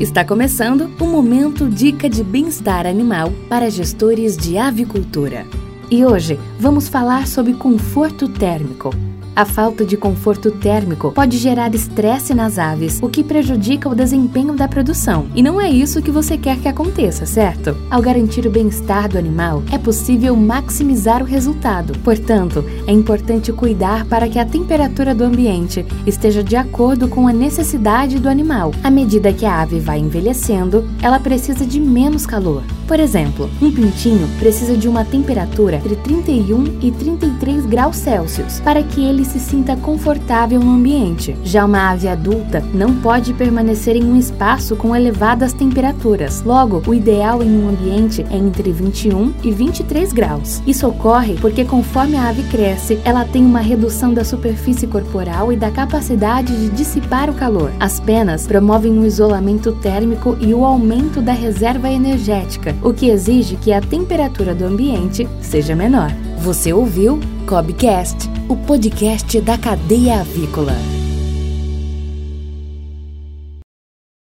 Está 0.00 0.24
começando 0.24 0.90
o 1.00 1.06
Momento 1.06 1.68
Dica 1.68 2.08
de 2.08 2.22
Bem-Estar 2.22 2.86
Animal 2.86 3.32
para 3.48 3.70
gestores 3.70 4.36
de 4.36 4.58
avicultura. 4.58 5.44
E 5.90 6.04
hoje 6.04 6.38
vamos 6.58 6.88
falar 6.88 7.26
sobre 7.26 7.54
conforto 7.54 8.28
térmico 8.28 8.90
a 9.36 9.44
falta 9.44 9.84
de 9.84 9.96
conforto 9.96 10.52
térmico 10.52 11.10
pode 11.10 11.38
gerar 11.38 11.74
estresse 11.74 12.32
nas 12.32 12.56
aves, 12.56 13.00
o 13.02 13.08
que 13.08 13.24
prejudica 13.24 13.88
o 13.88 13.94
desempenho 13.94 14.54
da 14.54 14.68
produção. 14.68 15.26
E 15.34 15.42
não 15.42 15.60
é 15.60 15.68
isso 15.68 16.00
que 16.00 16.10
você 16.10 16.38
quer 16.38 16.58
que 16.60 16.68
aconteça, 16.68 17.26
certo? 17.26 17.76
Ao 17.90 18.00
garantir 18.00 18.46
o 18.46 18.50
bem-estar 18.50 19.08
do 19.08 19.18
animal, 19.18 19.62
é 19.72 19.78
possível 19.78 20.36
maximizar 20.36 21.20
o 21.20 21.26
resultado. 21.26 21.98
Portanto, 22.00 22.64
é 22.86 22.92
importante 22.92 23.52
cuidar 23.52 24.04
para 24.04 24.28
que 24.28 24.38
a 24.38 24.44
temperatura 24.44 25.14
do 25.14 25.24
ambiente 25.24 25.84
esteja 26.06 26.44
de 26.44 26.54
acordo 26.54 27.08
com 27.08 27.26
a 27.26 27.32
necessidade 27.32 28.20
do 28.20 28.28
animal. 28.28 28.72
À 28.84 28.90
medida 28.90 29.32
que 29.32 29.44
a 29.44 29.62
ave 29.62 29.80
vai 29.80 29.98
envelhecendo, 29.98 30.88
ela 31.02 31.18
precisa 31.18 31.66
de 31.66 31.80
menos 31.80 32.24
calor. 32.24 32.62
Por 32.86 33.00
exemplo, 33.00 33.50
um 33.60 33.70
pintinho 33.70 34.28
precisa 34.38 34.76
de 34.76 34.88
uma 34.88 35.04
temperatura 35.04 35.76
entre 35.76 35.96
31 35.96 36.78
e 36.82 36.90
33 36.90 37.66
graus 37.66 37.96
Celsius 37.96 38.60
para 38.60 38.82
que 38.82 39.02
ele 39.02 39.24
se 39.24 39.38
sinta 39.38 39.76
confortável 39.76 40.60
no 40.60 40.74
ambiente. 40.74 41.36
Já 41.42 41.64
uma 41.64 41.90
ave 41.90 42.08
adulta 42.08 42.62
não 42.74 42.94
pode 42.96 43.32
permanecer 43.32 43.96
em 43.96 44.04
um 44.04 44.18
espaço 44.18 44.76
com 44.76 44.94
elevadas 44.94 45.52
temperaturas. 45.52 46.42
Logo, 46.42 46.82
o 46.86 46.94
ideal 46.94 47.42
em 47.42 47.56
um 47.56 47.68
ambiente 47.68 48.24
é 48.30 48.36
entre 48.36 48.70
21 48.70 49.32
e 49.42 49.50
23 49.50 50.12
graus. 50.12 50.62
Isso 50.66 50.86
ocorre 50.86 51.34
porque 51.40 51.64
conforme 51.64 52.16
a 52.16 52.28
ave 52.28 52.42
cresce, 52.44 52.98
ela 53.04 53.24
tem 53.24 53.44
uma 53.44 53.60
redução 53.60 54.12
da 54.12 54.24
superfície 54.24 54.86
corporal 54.86 55.52
e 55.52 55.56
da 55.56 55.70
capacidade 55.70 56.54
de 56.54 56.68
dissipar 56.70 57.30
o 57.30 57.34
calor. 57.34 57.72
As 57.80 57.98
penas 57.98 58.46
promovem 58.46 58.92
um 58.92 59.04
isolamento 59.04 59.72
térmico 59.72 60.36
e 60.40 60.52
o 60.52 60.64
aumento 60.64 61.20
da 61.20 61.32
reserva 61.32 61.90
energética, 61.90 62.73
o 62.82 62.92
que 62.92 63.08
exige 63.08 63.56
que 63.56 63.72
a 63.72 63.80
temperatura 63.80 64.54
do 64.54 64.64
ambiente 64.64 65.28
seja 65.40 65.74
menor. 65.74 66.10
Você 66.38 66.72
ouviu 66.72 67.20
Cobcast, 67.46 68.28
o 68.48 68.56
podcast 68.56 69.40
da 69.40 69.56
cadeia 69.58 70.20
avícola. 70.20 71.03